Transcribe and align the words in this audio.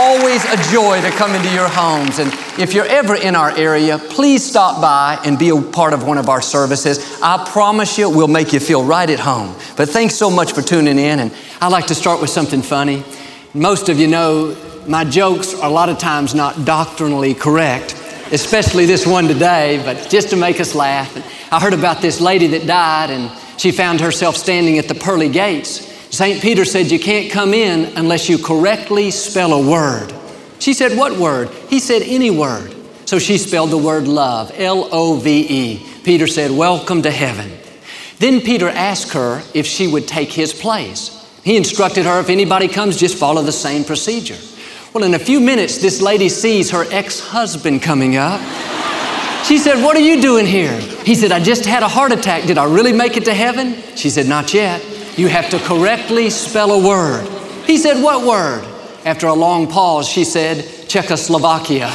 Always 0.00 0.44
a 0.44 0.56
joy 0.70 1.00
to 1.00 1.10
come 1.10 1.34
into 1.34 1.52
your 1.52 1.66
homes. 1.68 2.20
And 2.20 2.32
if 2.56 2.72
you're 2.72 2.86
ever 2.86 3.16
in 3.16 3.34
our 3.34 3.50
area, 3.50 3.98
please 3.98 4.48
stop 4.48 4.80
by 4.80 5.20
and 5.24 5.36
be 5.36 5.48
a 5.48 5.60
part 5.60 5.92
of 5.92 6.06
one 6.06 6.18
of 6.18 6.28
our 6.28 6.40
services. 6.40 7.20
I 7.20 7.44
promise 7.50 7.98
you, 7.98 8.08
we'll 8.08 8.28
make 8.28 8.52
you 8.52 8.60
feel 8.60 8.84
right 8.84 9.10
at 9.10 9.18
home. 9.18 9.56
But 9.76 9.88
thanks 9.88 10.14
so 10.14 10.30
much 10.30 10.52
for 10.52 10.62
tuning 10.62 11.00
in. 11.00 11.18
And 11.18 11.34
I 11.60 11.66
like 11.66 11.88
to 11.88 11.96
start 11.96 12.20
with 12.20 12.30
something 12.30 12.62
funny. 12.62 13.02
Most 13.54 13.88
of 13.88 13.98
you 13.98 14.06
know 14.06 14.56
my 14.86 15.02
jokes 15.02 15.52
are 15.52 15.68
a 15.68 15.72
lot 15.72 15.88
of 15.88 15.98
times 15.98 16.32
not 16.32 16.64
doctrinally 16.64 17.34
correct, 17.34 17.94
especially 18.30 18.86
this 18.86 19.04
one 19.04 19.26
today, 19.26 19.82
but 19.84 20.08
just 20.08 20.30
to 20.30 20.36
make 20.36 20.60
us 20.60 20.76
laugh. 20.76 21.12
I 21.52 21.58
heard 21.58 21.74
about 21.74 22.00
this 22.00 22.20
lady 22.20 22.46
that 22.46 22.68
died, 22.68 23.10
and 23.10 23.32
she 23.58 23.72
found 23.72 24.00
herself 24.00 24.36
standing 24.36 24.78
at 24.78 24.86
the 24.86 24.94
pearly 24.94 25.28
gates. 25.28 25.87
St. 26.10 26.40
Peter 26.40 26.64
said, 26.64 26.90
You 26.90 26.98
can't 26.98 27.30
come 27.30 27.52
in 27.52 27.96
unless 27.96 28.28
you 28.28 28.38
correctly 28.38 29.10
spell 29.10 29.52
a 29.52 29.70
word. 29.70 30.12
She 30.58 30.74
said, 30.74 30.96
What 30.96 31.18
word? 31.18 31.50
He 31.68 31.80
said, 31.80 32.02
Any 32.02 32.30
word. 32.30 32.74
So 33.04 33.18
she 33.18 33.38
spelled 33.38 33.70
the 33.70 33.78
word 33.78 34.06
love, 34.06 34.52
L 34.56 34.88
O 34.92 35.16
V 35.16 35.46
E. 35.48 35.86
Peter 36.04 36.26
said, 36.26 36.50
Welcome 36.50 37.02
to 37.02 37.10
heaven. 37.10 37.50
Then 38.18 38.40
Peter 38.40 38.68
asked 38.68 39.12
her 39.12 39.42
if 39.54 39.66
she 39.66 39.86
would 39.86 40.08
take 40.08 40.32
his 40.32 40.52
place. 40.52 41.14
He 41.44 41.56
instructed 41.56 42.04
her 42.04 42.20
if 42.20 42.28
anybody 42.28 42.68
comes, 42.68 42.96
just 42.96 43.16
follow 43.16 43.42
the 43.42 43.52
same 43.52 43.84
procedure. 43.84 44.36
Well, 44.92 45.04
in 45.04 45.14
a 45.14 45.18
few 45.18 45.40
minutes, 45.40 45.78
this 45.78 46.00
lady 46.02 46.28
sees 46.28 46.70
her 46.70 46.84
ex 46.90 47.20
husband 47.20 47.82
coming 47.82 48.16
up. 48.16 48.40
She 49.44 49.58
said, 49.58 49.82
What 49.82 49.96
are 49.96 50.00
you 50.00 50.20
doing 50.20 50.46
here? 50.46 50.78
He 50.80 51.14
said, 51.14 51.32
I 51.32 51.40
just 51.40 51.64
had 51.64 51.82
a 51.82 51.88
heart 51.88 52.12
attack. 52.12 52.44
Did 52.44 52.58
I 52.58 52.64
really 52.64 52.92
make 52.92 53.16
it 53.16 53.24
to 53.26 53.34
heaven? 53.34 53.74
She 53.94 54.10
said, 54.10 54.26
Not 54.26 54.52
yet. 54.52 54.82
You 55.18 55.26
have 55.26 55.50
to 55.50 55.58
correctly 55.58 56.30
spell 56.30 56.70
a 56.70 56.86
word. 56.86 57.26
He 57.66 57.76
said, 57.76 58.00
What 58.00 58.24
word? 58.24 58.64
After 59.04 59.26
a 59.26 59.34
long 59.34 59.66
pause, 59.66 60.08
she 60.08 60.22
said, 60.22 60.64
Czechoslovakia. 60.88 61.86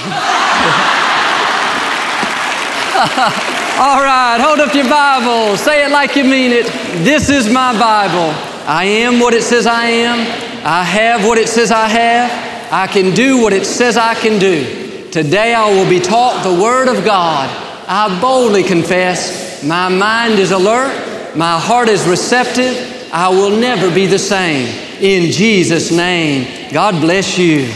All 3.79 4.03
right, 4.03 4.39
hold 4.39 4.59
up 4.59 4.75
your 4.75 4.89
Bible. 4.89 5.55
Say 5.55 5.85
it 5.85 5.91
like 5.91 6.17
you 6.17 6.25
mean 6.25 6.51
it. 6.51 6.65
This 7.05 7.29
is 7.29 7.49
my 7.49 7.71
Bible. 7.79 8.35
I 8.67 8.83
am 8.83 9.21
what 9.21 9.33
it 9.33 9.43
says 9.43 9.67
I 9.67 9.85
am. 9.85 10.19
I 10.65 10.83
have 10.83 11.25
what 11.25 11.37
it 11.37 11.47
says 11.47 11.71
I 11.71 11.87
have. 11.87 12.73
I 12.73 12.87
can 12.87 13.15
do 13.15 13.41
what 13.41 13.53
it 13.53 13.65
says 13.65 13.95
I 13.95 14.15
can 14.15 14.37
do. 14.37 15.09
Today 15.11 15.53
I 15.53 15.69
will 15.69 15.89
be 15.89 16.01
taught 16.01 16.43
the 16.43 16.61
Word 16.61 16.89
of 16.89 17.05
God. 17.05 17.49
I 17.87 18.19
boldly 18.19 18.63
confess 18.63 19.63
my 19.63 19.87
mind 19.87 20.39
is 20.39 20.51
alert, 20.51 21.37
my 21.37 21.57
heart 21.57 21.87
is 21.87 22.05
receptive, 22.05 23.02
I 23.15 23.29
will 23.29 23.51
never 23.51 23.93
be 23.93 24.07
the 24.07 24.17
same. 24.17 24.65
In 24.99 25.31
Jesus' 25.31 25.91
name, 25.91 26.73
God 26.73 26.99
bless 26.99 27.37
you. 27.37 27.71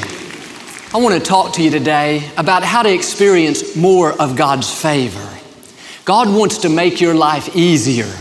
I 0.92 0.98
want 0.98 1.14
to 1.14 1.20
talk 1.20 1.54
to 1.54 1.62
you 1.62 1.70
today 1.70 2.28
about 2.38 2.64
how 2.64 2.82
to 2.82 2.92
experience 2.92 3.76
more 3.76 4.20
of 4.20 4.36
God's 4.36 4.68
favor. 4.82 5.30
God 6.06 6.28
wants 6.28 6.58
to 6.60 6.70
make 6.70 7.00
your 7.00 7.14
life 7.14 7.56
easier. 7.56 8.12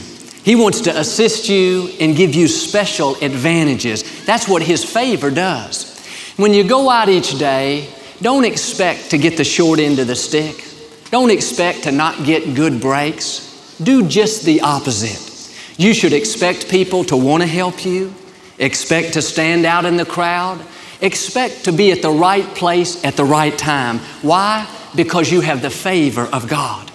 He 0.44 0.56
wants 0.56 0.82
to 0.82 0.94
assist 0.94 1.48
you 1.48 1.88
and 2.02 2.14
give 2.14 2.34
you 2.34 2.48
special 2.48 3.14
advantages. 3.22 4.26
That's 4.26 4.46
what 4.46 4.60
His 4.60 4.84
favor 4.84 5.30
does. 5.30 5.98
When 6.36 6.52
you 6.52 6.68
go 6.68 6.90
out 6.90 7.08
each 7.08 7.38
day, 7.38 7.88
don't 8.20 8.44
expect 8.44 9.12
to 9.12 9.16
get 9.16 9.38
the 9.38 9.44
short 9.44 9.78
end 9.78 9.98
of 10.00 10.06
the 10.06 10.16
stick. 10.16 10.62
Don't 11.10 11.30
expect 11.30 11.84
to 11.84 11.92
not 11.92 12.26
get 12.26 12.54
good 12.54 12.78
breaks. 12.78 13.78
Do 13.82 14.06
just 14.06 14.44
the 14.44 14.60
opposite. 14.60 15.35
You 15.76 15.92
should 15.92 16.12
expect 16.12 16.70
people 16.70 17.04
to 17.04 17.16
want 17.16 17.42
to 17.42 17.46
help 17.46 17.84
you, 17.84 18.14
expect 18.58 19.14
to 19.14 19.22
stand 19.22 19.66
out 19.66 19.84
in 19.84 19.96
the 19.96 20.06
crowd, 20.06 20.60
expect 21.00 21.64
to 21.64 21.72
be 21.72 21.92
at 21.92 22.02
the 22.02 22.10
right 22.10 22.46
place 22.54 23.04
at 23.04 23.16
the 23.16 23.24
right 23.24 23.56
time. 23.56 23.98
Why? 24.22 24.66
Because 24.94 25.30
you 25.30 25.42
have 25.42 25.60
the 25.60 25.70
favor 25.70 26.28
of 26.32 26.48
God. 26.48 26.90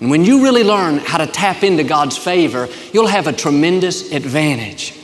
And 0.00 0.10
when 0.10 0.24
you 0.24 0.42
really 0.42 0.64
learn 0.64 0.98
how 0.98 1.18
to 1.18 1.26
tap 1.26 1.62
into 1.62 1.82
God's 1.82 2.16
favor, 2.16 2.68
you'll 2.92 3.06
have 3.06 3.26
a 3.26 3.32
tremendous 3.32 4.12
advantage. 4.12 4.94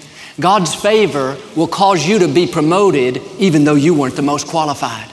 God's 0.40 0.74
favor 0.74 1.36
will 1.56 1.66
cause 1.66 2.06
you 2.06 2.18
to 2.20 2.28
be 2.28 2.46
promoted 2.46 3.22
even 3.38 3.64
though 3.64 3.74
you 3.74 3.94
weren't 3.94 4.16
the 4.16 4.22
most 4.22 4.46
qualified. 4.46 5.10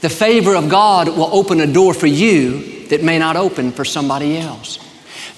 The 0.00 0.08
favor 0.10 0.54
of 0.54 0.68
God 0.68 1.08
will 1.08 1.34
open 1.34 1.60
a 1.60 1.66
door 1.66 1.94
for 1.94 2.06
you 2.06 2.86
that 2.88 3.02
may 3.02 3.18
not 3.18 3.36
open 3.36 3.72
for 3.72 3.84
somebody 3.84 4.38
else. 4.38 4.78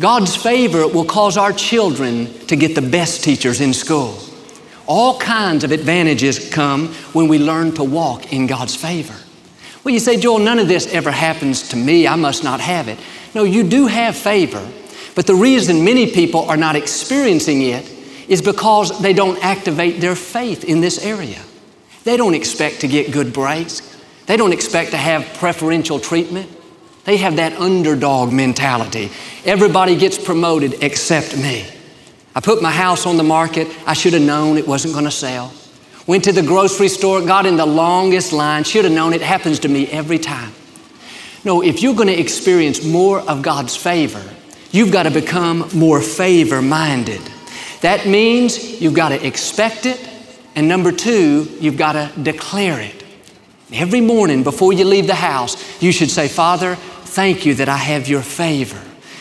God's 0.00 0.36
favor 0.36 0.86
will 0.86 1.04
cause 1.04 1.36
our 1.36 1.52
children 1.52 2.32
to 2.46 2.54
get 2.54 2.74
the 2.76 2.82
best 2.82 3.24
teachers 3.24 3.60
in 3.60 3.74
school. 3.74 4.18
All 4.86 5.18
kinds 5.18 5.64
of 5.64 5.72
advantages 5.72 6.50
come 6.50 6.88
when 7.12 7.26
we 7.26 7.38
learn 7.38 7.72
to 7.74 7.84
walk 7.84 8.32
in 8.32 8.46
God's 8.46 8.76
favor. 8.76 9.14
Well, 9.82 9.92
you 9.92 10.00
say, 10.00 10.16
Joel, 10.16 10.38
none 10.38 10.58
of 10.58 10.68
this 10.68 10.86
ever 10.92 11.10
happens 11.10 11.68
to 11.70 11.76
me. 11.76 12.06
I 12.06 12.14
must 12.14 12.44
not 12.44 12.60
have 12.60 12.88
it. 12.88 12.98
No, 13.34 13.44
you 13.44 13.64
do 13.64 13.86
have 13.86 14.16
favor, 14.16 14.66
but 15.14 15.26
the 15.26 15.34
reason 15.34 15.84
many 15.84 16.10
people 16.10 16.42
are 16.42 16.56
not 16.56 16.76
experiencing 16.76 17.62
it 17.62 17.90
is 18.28 18.40
because 18.40 19.00
they 19.00 19.12
don't 19.12 19.42
activate 19.44 20.00
their 20.00 20.14
faith 20.14 20.64
in 20.64 20.80
this 20.80 21.04
area. 21.04 21.40
They 22.04 22.16
don't 22.16 22.34
expect 22.34 22.80
to 22.80 22.88
get 22.88 23.12
good 23.12 23.32
breaks. 23.32 23.82
They 24.26 24.36
don't 24.36 24.52
expect 24.52 24.92
to 24.92 24.96
have 24.96 25.24
preferential 25.34 25.98
treatment. 25.98 26.50
They 27.08 27.16
have 27.16 27.36
that 27.36 27.54
underdog 27.54 28.34
mentality. 28.34 29.10
Everybody 29.46 29.96
gets 29.96 30.22
promoted 30.22 30.82
except 30.82 31.38
me. 31.38 31.66
I 32.34 32.40
put 32.40 32.60
my 32.60 32.70
house 32.70 33.06
on 33.06 33.16
the 33.16 33.22
market. 33.22 33.66
I 33.86 33.94
should 33.94 34.12
have 34.12 34.20
known 34.20 34.58
it 34.58 34.68
wasn't 34.68 34.92
going 34.92 35.06
to 35.06 35.10
sell. 35.10 35.50
Went 36.06 36.24
to 36.24 36.32
the 36.32 36.42
grocery 36.42 36.88
store, 36.88 37.22
got 37.24 37.46
in 37.46 37.56
the 37.56 37.64
longest 37.64 38.34
line, 38.34 38.62
should 38.62 38.84
have 38.84 38.92
known 38.92 39.14
it 39.14 39.22
happens 39.22 39.60
to 39.60 39.70
me 39.70 39.86
every 39.86 40.18
time. 40.18 40.52
No, 41.44 41.62
if 41.62 41.80
you're 41.80 41.94
going 41.94 42.08
to 42.08 42.20
experience 42.20 42.84
more 42.84 43.20
of 43.20 43.40
God's 43.40 43.74
favor, 43.74 44.22
you've 44.70 44.92
got 44.92 45.04
to 45.04 45.10
become 45.10 45.66
more 45.72 46.02
favor 46.02 46.60
minded. 46.60 47.22
That 47.80 48.06
means 48.06 48.82
you've 48.82 48.92
got 48.92 49.08
to 49.08 49.26
expect 49.26 49.86
it, 49.86 49.98
and 50.54 50.68
number 50.68 50.92
two, 50.92 51.48
you've 51.58 51.78
got 51.78 51.92
to 51.92 52.12
declare 52.22 52.78
it. 52.78 52.98
Every 53.72 54.00
morning 54.00 54.44
before 54.44 54.72
you 54.72 54.86
leave 54.86 55.06
the 55.06 55.14
house, 55.14 55.82
you 55.82 55.92
should 55.92 56.10
say, 56.10 56.26
Father, 56.26 56.78
Thank 57.08 57.46
you 57.46 57.54
that 57.54 57.68
I 57.68 57.76
have 57.76 58.08
your 58.08 58.22
favor. 58.22 58.80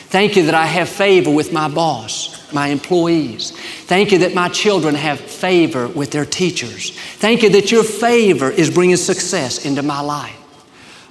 Thank 0.09 0.35
you 0.35 0.45
that 0.45 0.53
I 0.53 0.65
have 0.65 0.87
favor 0.87 1.31
with 1.31 1.51
my 1.51 1.67
boss, 1.67 2.53
my 2.53 2.67
employees. 2.67 3.51
Thank 3.85 4.11
you 4.11 4.19
that 4.19 4.33
my 4.33 4.49
children 4.49 4.95
have 4.95 5.19
favor 5.19 5.87
with 5.87 6.11
their 6.11 6.25
teachers. 6.25 6.91
Thank 7.15 7.43
you 7.43 7.49
that 7.49 7.71
your 7.71 7.83
favor 7.83 8.49
is 8.49 8.69
bringing 8.69 8.97
success 8.97 9.65
into 9.65 9.83
my 9.83 9.99
life. 9.99 10.35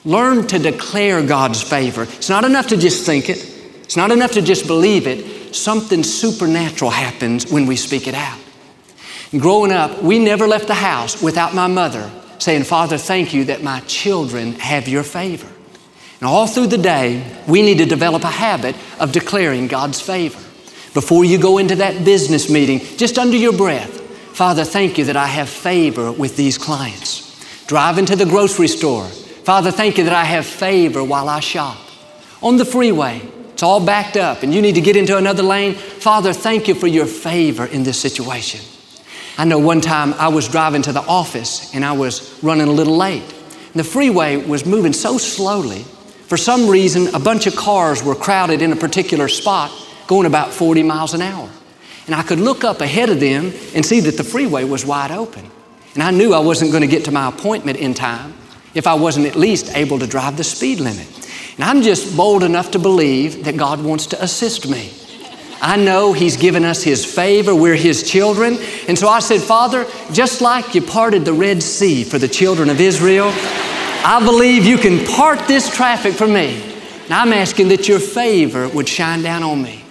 Learn 0.04 0.47
to 0.47 0.59
declare 0.59 1.26
God's 1.26 1.62
favor. 1.62 2.04
It's 2.04 2.28
not 2.28 2.44
enough 2.44 2.69
to 2.69 2.76
just 2.76 3.04
think 3.04 3.28
it, 3.28 3.38
it's 3.82 3.97
not 3.97 4.12
enough 4.12 4.32
to 4.32 4.43
just 4.43 4.66
believe 4.66 5.06
it. 5.06 5.54
Something 5.54 6.03
supernatural 6.03 6.91
happens 6.91 7.50
when 7.50 7.66
we 7.66 7.76
speak 7.76 8.06
it 8.06 8.14
out. 8.14 8.38
growing 9.32 9.72
up, 9.72 10.03
we 10.03 10.19
never 10.19 10.47
left 10.47 10.69
the 10.69 10.75
house 10.75 11.22
without 11.22 11.54
my 11.54 11.66
mother 11.66 12.10
saying, 12.38 12.64
Father, 12.64 12.98
thank 12.98 13.34
you 13.34 13.44
that 13.47 13.62
my 13.62 13.81
children 13.81 14.53
have 14.54 14.88
your 14.88 15.03
favor. 15.03 15.48
And 16.20 16.28
all 16.28 16.46
through 16.46 16.68
the 16.68 16.78
day, 16.78 17.40
we 17.46 17.62
need 17.62 17.78
to 17.78 17.86
develop 17.86 18.24
a 18.24 18.28
habit 18.28 18.74
of 18.98 19.12
declaring 19.12 19.68
God's 19.68 20.00
favor. 20.00 20.38
Before 20.94 21.24
you 21.26 21.38
go 21.38 21.58
into 21.58 21.76
that 21.76 22.04
business 22.04 22.48
meeting, 22.48 22.80
just 22.96 23.18
under 23.18 23.36
your 23.36 23.52
breath, 23.52 24.00
Father, 24.34 24.64
thank 24.64 24.96
you 24.96 25.04
that 25.04 25.16
I 25.16 25.26
have 25.26 25.48
favor 25.48 26.10
with 26.10 26.36
these 26.36 26.56
clients. 26.56 27.66
Drive 27.66 27.98
into 27.98 28.16
the 28.16 28.24
grocery 28.24 28.68
store. 28.68 29.04
Father, 29.06 29.70
thank 29.70 29.98
you 29.98 30.04
that 30.04 30.14
I 30.14 30.24
have 30.24 30.46
favor 30.46 31.04
while 31.04 31.28
I 31.28 31.40
shop. 31.40 31.78
On 32.42 32.56
the 32.56 32.64
freeway, 32.64 33.20
it's 33.52 33.62
all 33.62 33.84
backed 33.84 34.16
up 34.16 34.42
and 34.42 34.54
you 34.54 34.62
need 34.62 34.74
to 34.76 34.80
get 34.80 34.96
into 34.96 35.16
another 35.16 35.42
lane. 35.42 35.74
Father, 35.74 36.32
thank 36.32 36.68
you 36.68 36.74
for 36.74 36.86
your 36.86 37.06
favor 37.06 37.66
in 37.66 37.82
this 37.82 38.00
situation. 38.00 38.60
I 39.38 39.44
know 39.44 39.58
one 39.58 39.82
time 39.82 40.14
I 40.14 40.28
was 40.28 40.48
driving 40.48 40.82
to 40.82 40.92
the 40.92 41.00
office 41.02 41.74
and 41.74 41.84
I 41.84 41.92
was 41.92 42.38
running 42.42 42.68
a 42.68 42.72
little 42.72 42.96
late. 42.96 43.22
And 43.22 43.74
the 43.74 43.84
freeway 43.84 44.36
was 44.36 44.64
moving 44.64 44.94
so 44.94 45.18
slowly 45.18 45.84
for 46.28 46.37
some 46.37 46.69
reason, 46.69 47.14
a 47.14 47.20
bunch 47.20 47.46
of 47.46 47.55
cars 47.55 48.02
were 48.02 48.14
crowded 48.14 48.62
in 48.62 48.73
a 48.73 48.76
particular 48.76 49.28
spot 49.28 49.70
going 50.06 50.26
about 50.26 50.52
40 50.52 50.82
miles 50.82 51.14
an 51.14 51.23
hour. 51.23 51.49
And 52.06 52.14
I 52.14 52.23
could 52.23 52.38
look 52.40 52.64
up 52.64 52.81
ahead 52.81 53.11
of 53.11 53.20
them 53.20 53.52
and 53.75 53.84
see 53.84 54.00
that 54.00 54.17
the 54.17 54.25
freeway 54.25 54.64
was 54.64 54.84
wide 54.84 55.11
open. 55.11 55.50
And 55.94 56.02
I 56.02 56.11
knew 56.11 56.34
I 56.34 56.40
wasn't 56.40 56.70
going 56.70 56.82
to 56.82 56.88
get 56.88 57.05
to 57.06 57.12
my 57.12 57.28
appointment 57.28 57.78
in 57.78 57.94
time. 57.94 58.34
if 58.75 58.87
I 58.87 58.93
wasn't 58.93 59.26
at 59.26 59.37
least 59.37 59.75
able 59.75 59.99
to 60.00 60.06
drive 60.06 60.37
the 60.37 60.44
speed 60.44 60.81
limit. 60.81 61.08
And 61.56 61.64
I'm 61.64 61.81
just 61.81 62.14
bold 62.14 62.43
enough 62.43 62.73
to 62.73 62.78
believe 62.78 63.44
that 63.44 63.56
God 63.56 63.82
wants 63.82 64.05
to 64.08 64.23
assist 64.23 64.69
me. 64.69 64.93
I 65.62 65.76
know 65.76 66.12
He's 66.12 66.37
given 66.37 66.64
us 66.64 66.82
His 66.82 67.02
favor. 67.02 67.55
We're 67.55 67.76
His 67.76 68.08
children. 68.08 68.58
And 68.87 68.99
so 68.99 69.08
I 69.08 69.20
said, 69.20 69.40
Father, 69.40 69.87
just 70.12 70.43
like 70.43 70.75
you 70.75 70.82
parted 70.82 71.25
the 71.25 71.32
Red 71.32 71.62
Sea 71.62 72.05
for 72.05 72.19
the 72.19 72.28
children 72.28 72.69
of 72.69 72.78
Israel, 72.78 73.32
I 74.04 74.22
believe 74.25 74.64
you 74.64 74.78
can 74.78 75.04
part 75.06 75.46
this 75.46 75.75
traffic 75.75 76.14
for 76.14 76.26
me. 76.26 76.62
And 77.04 77.14
I'm 77.14 77.32
asking 77.32 77.69
that 77.69 77.88
your 77.88 78.00
favor 78.00 78.69
would 78.69 78.88
shine 78.88 79.22
down 79.22 79.43
on 79.43 79.62
me. 79.62 79.84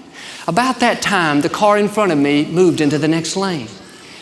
About 0.48 0.80
that 0.82 1.02
time, 1.02 1.42
the 1.42 1.50
car 1.50 1.78
in 1.78 1.88
front 1.88 2.12
of 2.12 2.18
me 2.18 2.46
moved 2.46 2.82
into 2.82 2.98
the 2.98 3.08
next 3.08 3.36
lane. 3.36 3.68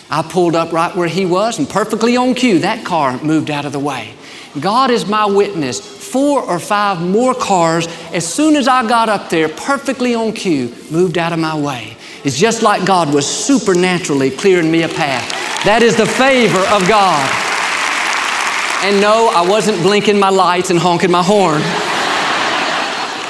I 0.10 0.22
pulled 0.22 0.56
up 0.56 0.72
right 0.72 0.96
where 0.96 1.08
he 1.08 1.26
was, 1.26 1.58
and 1.58 1.68
perfectly 1.68 2.16
on 2.16 2.36
cue, 2.36 2.60
that 2.60 2.86
car 2.86 3.22
moved 3.24 3.50
out 3.50 3.66
of 3.66 3.72
the 3.72 3.80
way. 3.80 4.14
God 4.60 4.92
is 4.92 5.08
my 5.08 5.26
witness. 5.26 5.80
Four 5.80 6.44
or 6.44 6.60
five 6.60 7.02
more 7.02 7.34
cars, 7.34 7.88
as 8.14 8.32
soon 8.32 8.56
as 8.56 8.68
I 8.68 8.88
got 8.88 9.10
up 9.10 9.30
there, 9.30 9.50
perfectly 9.50 10.14
on 10.14 10.32
cue, 10.34 10.74
moved 10.92 11.18
out 11.18 11.34
of 11.34 11.40
my 11.40 11.58
way. 11.58 11.98
It's 12.24 12.38
just 12.38 12.62
like 12.62 12.86
God 12.86 13.14
was 13.14 13.28
supernaturally 13.28 14.30
clearing 14.30 14.72
me 14.72 14.84
a 14.84 14.90
path. 14.90 15.30
That 15.66 15.82
is 15.82 15.96
the 15.98 16.06
favor 16.06 16.60
of 16.60 16.88
God. 16.88 17.53
And 18.84 19.00
no, 19.00 19.32
I 19.34 19.48
wasn't 19.48 19.82
blinking 19.82 20.20
my 20.20 20.30
lights 20.30 20.70
and 20.70 20.78
honking 20.78 21.10
my 21.10 21.24
horn. 21.24 21.62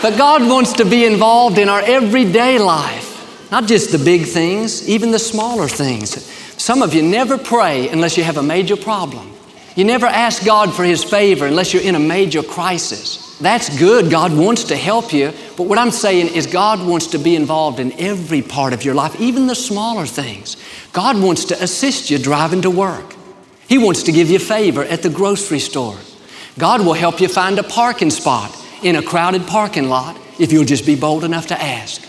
But 0.02 0.18
God 0.18 0.42
wants 0.42 0.74
to 0.74 0.84
be 0.84 1.06
involved 1.06 1.60
in 1.60 1.70
our 1.70 1.82
everyday 1.82 2.58
life, 2.58 3.52
not 3.52 3.68
just 3.68 3.92
the 3.92 4.00
big 4.00 4.26
things, 4.26 4.90
even 4.90 5.12
the 5.12 5.20
smaller 5.20 5.68
things. 5.68 6.26
Some 6.60 6.82
of 6.82 6.96
you 6.96 7.04
never 7.04 7.38
pray 7.38 7.88
unless 7.90 8.18
you 8.18 8.24
have 8.24 8.38
a 8.38 8.42
major 8.42 8.76
problem. 8.76 9.32
You 9.76 9.86
never 9.86 10.08
ask 10.08 10.44
God 10.44 10.74
for 10.74 10.84
His 10.84 11.04
favor 11.04 11.46
unless 11.46 11.72
you're 11.72 11.84
in 11.84 11.94
a 11.94 12.00
major 12.00 12.42
crisis. 12.42 13.38
That's 13.38 13.78
good. 13.78 14.10
God 14.10 14.36
wants 14.36 14.64
to 14.66 14.76
help 14.76 15.14
you. 15.14 15.34
But 15.56 15.68
what 15.68 15.78
I'm 15.78 15.92
saying 15.92 16.34
is, 16.34 16.48
God 16.48 16.84
wants 16.84 17.06
to 17.08 17.20
be 17.20 17.36
involved 17.36 17.80
in 17.80 17.92
every 18.00 18.42
part 18.42 18.74
of 18.74 18.84
your 18.84 18.96
life, 18.96 19.22
even 19.22 19.46
the 19.46 19.56
smaller 19.56 20.08
things. 20.08 20.58
God 20.94 21.22
wants 21.22 21.46
to 21.46 21.64
assist 21.64 22.10
you 22.10 22.18
driving 22.18 22.64
to 22.64 22.72
work. 22.72 23.16
He 23.74 23.80
wants 23.80 24.04
to 24.04 24.12
give 24.12 24.30
you 24.30 24.38
favor 24.38 24.84
at 24.84 25.02
the 25.02 25.10
grocery 25.10 25.58
store. 25.58 25.98
God 26.60 26.86
will 26.86 26.94
help 26.94 27.20
you 27.20 27.28
find 27.28 27.58
a 27.58 27.64
parking 27.64 28.12
spot 28.12 28.56
in 28.84 28.96
a 28.96 29.02
crowded 29.02 29.48
parking 29.48 29.90
lot 29.90 30.16
if 30.40 30.52
you'll 30.52 30.64
just 30.64 30.86
be 30.86 30.96
bold 30.96 31.24
enough 31.24 31.48
to 31.48 31.60
ask. 31.60 32.06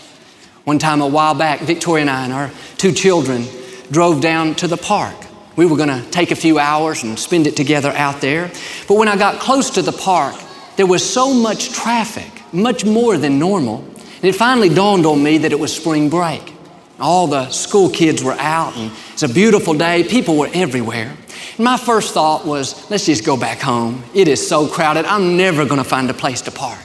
One 0.65 0.77
time 0.77 1.01
a 1.01 1.07
while 1.07 1.33
back, 1.33 1.61
Victoria 1.61 2.01
and 2.01 2.09
I 2.11 2.23
and 2.25 2.33
our 2.33 2.51
two 2.77 2.91
children 2.91 3.45
drove 3.89 4.21
down 4.21 4.53
to 4.57 4.67
the 4.67 4.77
park. 4.77 5.15
We 5.55 5.65
were 5.65 5.75
going 5.75 5.89
to 5.89 6.07
take 6.11 6.29
a 6.29 6.35
few 6.35 6.59
hours 6.59 7.01
and 7.01 7.17
spend 7.17 7.47
it 7.47 7.55
together 7.55 7.89
out 7.93 8.21
there. 8.21 8.51
But 8.87 8.97
when 8.97 9.07
I 9.07 9.17
got 9.17 9.39
close 9.39 9.71
to 9.71 9.81
the 9.81 9.91
park, 9.91 10.35
there 10.75 10.85
was 10.85 11.03
so 11.03 11.33
much 11.33 11.71
traffic, 11.71 12.43
much 12.53 12.85
more 12.85 13.17
than 13.17 13.39
normal. 13.39 13.83
And 14.17 14.25
it 14.25 14.35
finally 14.35 14.69
dawned 14.69 15.07
on 15.07 15.23
me 15.23 15.39
that 15.39 15.51
it 15.51 15.59
was 15.59 15.75
spring 15.75 16.11
break. 16.11 16.53
All 16.99 17.25
the 17.25 17.49
school 17.49 17.89
kids 17.89 18.23
were 18.23 18.37
out, 18.39 18.77
and 18.77 18.91
it's 19.13 19.23
a 19.23 19.27
beautiful 19.27 19.73
day. 19.73 20.03
People 20.03 20.37
were 20.37 20.49
everywhere. 20.53 21.17
My 21.57 21.77
first 21.77 22.13
thought 22.13 22.45
was, 22.45 22.89
let's 22.91 23.05
just 23.05 23.25
go 23.25 23.37
back 23.37 23.59
home. 23.59 24.03
It 24.13 24.27
is 24.27 24.45
so 24.45 24.67
crowded, 24.67 25.05
I'm 25.05 25.37
never 25.37 25.65
going 25.65 25.77
to 25.77 25.87
find 25.87 26.09
a 26.09 26.13
place 26.13 26.41
to 26.41 26.51
park. 26.51 26.79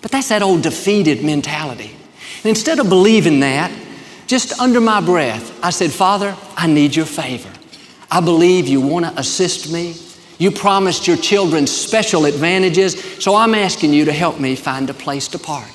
But 0.00 0.10
that's 0.10 0.28
that 0.28 0.42
old 0.42 0.62
defeated 0.62 1.22
mentality. 1.22 1.90
And 1.90 2.46
instead 2.46 2.78
of 2.78 2.88
believing 2.88 3.40
that, 3.40 3.70
just 4.26 4.58
under 4.58 4.80
my 4.80 5.02
breath, 5.02 5.58
I 5.62 5.70
said, 5.70 5.92
Father, 5.92 6.34
I 6.56 6.66
need 6.66 6.96
your 6.96 7.06
favor. 7.06 7.50
I 8.10 8.20
believe 8.20 8.66
you 8.66 8.80
want 8.80 9.04
to 9.04 9.18
assist 9.18 9.70
me. 9.70 9.94
You 10.38 10.50
promised 10.50 11.06
your 11.06 11.16
children 11.16 11.66
special 11.66 12.24
advantages, 12.24 13.22
so 13.22 13.34
I'm 13.34 13.54
asking 13.54 13.92
you 13.92 14.06
to 14.06 14.12
help 14.12 14.40
me 14.40 14.56
find 14.56 14.88
a 14.88 14.94
place 14.94 15.28
to 15.28 15.38
park. 15.38 15.68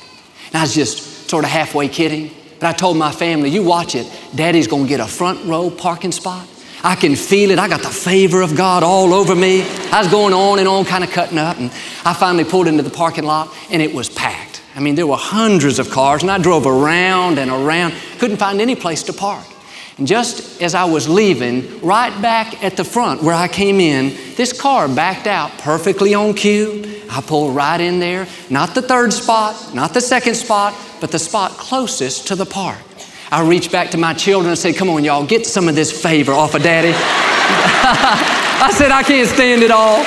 And 0.48 0.56
I 0.56 0.62
was 0.62 0.74
just 0.74 1.30
sort 1.30 1.46
of 1.46 1.52
halfway 1.52 1.88
kidding, 1.88 2.32
but 2.60 2.68
I 2.68 2.74
told 2.74 2.98
my 2.98 3.12
family, 3.12 3.50
you 3.50 3.64
watch 3.64 3.94
it. 3.94 4.12
Daddy's 4.36 4.68
going 4.68 4.84
to 4.84 4.90
get 4.90 5.00
a 5.00 5.08
front 5.08 5.46
row 5.46 5.70
parking 5.70 6.12
spot. 6.12 6.48
I 6.84 6.96
can 6.96 7.16
feel 7.16 7.52
it. 7.52 7.60
I 7.60 7.68
got 7.68 7.82
the 7.82 7.90
favor 7.90 8.42
of 8.42 8.56
God 8.56 8.84
all 8.84 9.14
over 9.14 9.36
me. 9.36 9.64
I 9.92 10.00
was 10.00 10.08
going 10.10 10.34
on 10.34 10.60
and 10.60 10.68
on, 10.68 10.86
kind 10.86 11.04
of 11.04 11.12
cutting 11.12 11.38
up, 11.38 11.58
and 11.58 11.72
I 12.06 12.14
finally 12.14 12.46
pulled 12.46 12.68
into 12.68 12.84
the 12.84 12.90
parking 12.90 13.26
lot, 13.26 13.54
and 13.70 13.82
it 13.82 13.94
was 13.94 14.10
packed. 14.10 14.62
I 14.76 14.80
mean, 14.80 14.96
there 14.96 15.08
were 15.08 15.18
hundreds 15.18 15.80
of 15.80 15.90
cars, 15.90 16.22
and 16.22 16.32
I 16.32 16.38
drove 16.38 16.66
around 16.66 17.38
and 17.38 17.52
around, 17.52 17.94
couldn't 18.18 18.38
find 18.38 18.62
any 18.62 18.76
place 18.76 19.04
to 19.04 19.14
park. 19.14 19.46
And 19.98 20.08
just 20.08 20.62
as 20.62 20.74
I 20.74 20.86
was 20.86 21.10
leaving, 21.10 21.82
right 21.82 22.22
back 22.22 22.64
at 22.64 22.78
the 22.78 22.86
front 22.86 23.22
where 23.22 23.36
I 23.36 23.50
came 23.50 23.82
in, 23.82 24.16
this 24.36 24.54
car 24.54 24.88
backed 24.88 25.28
out 25.28 25.52
perfectly 25.58 26.14
on 26.14 26.34
cue. 26.34 27.02
I 27.12 27.20
pulled 27.20 27.54
right 27.54 27.82
in 27.82 28.00
there, 28.00 28.26
not 28.50 28.74
the 28.74 28.82
third 28.82 29.12
spot, 29.12 29.74
not 29.74 29.94
the 29.94 30.00
second 30.00 30.36
spot, 30.36 30.74
but 31.02 31.12
the 31.12 31.20
spot 31.20 31.52
closest 31.52 32.28
to 32.30 32.36
the 32.36 32.46
park. 32.46 32.80
I 33.32 33.48
reached 33.48 33.72
back 33.72 33.92
to 33.92 33.98
my 33.98 34.14
children 34.14 34.50
and 34.50 34.58
said, 34.58 34.76
Come 34.76 34.90
on, 34.90 35.04
y'all, 35.04 35.26
get 35.26 35.46
some 35.46 35.68
of 35.68 35.76
this 35.76 35.92
favor 35.92 36.34
off 36.34 36.56
of 36.56 36.64
daddy. 36.64 36.94
I 36.96 38.72
said, 38.74 38.92
I 38.92 39.04
can't 39.04 39.28
stand 39.28 39.62
it 39.62 39.72
all. 39.72 40.04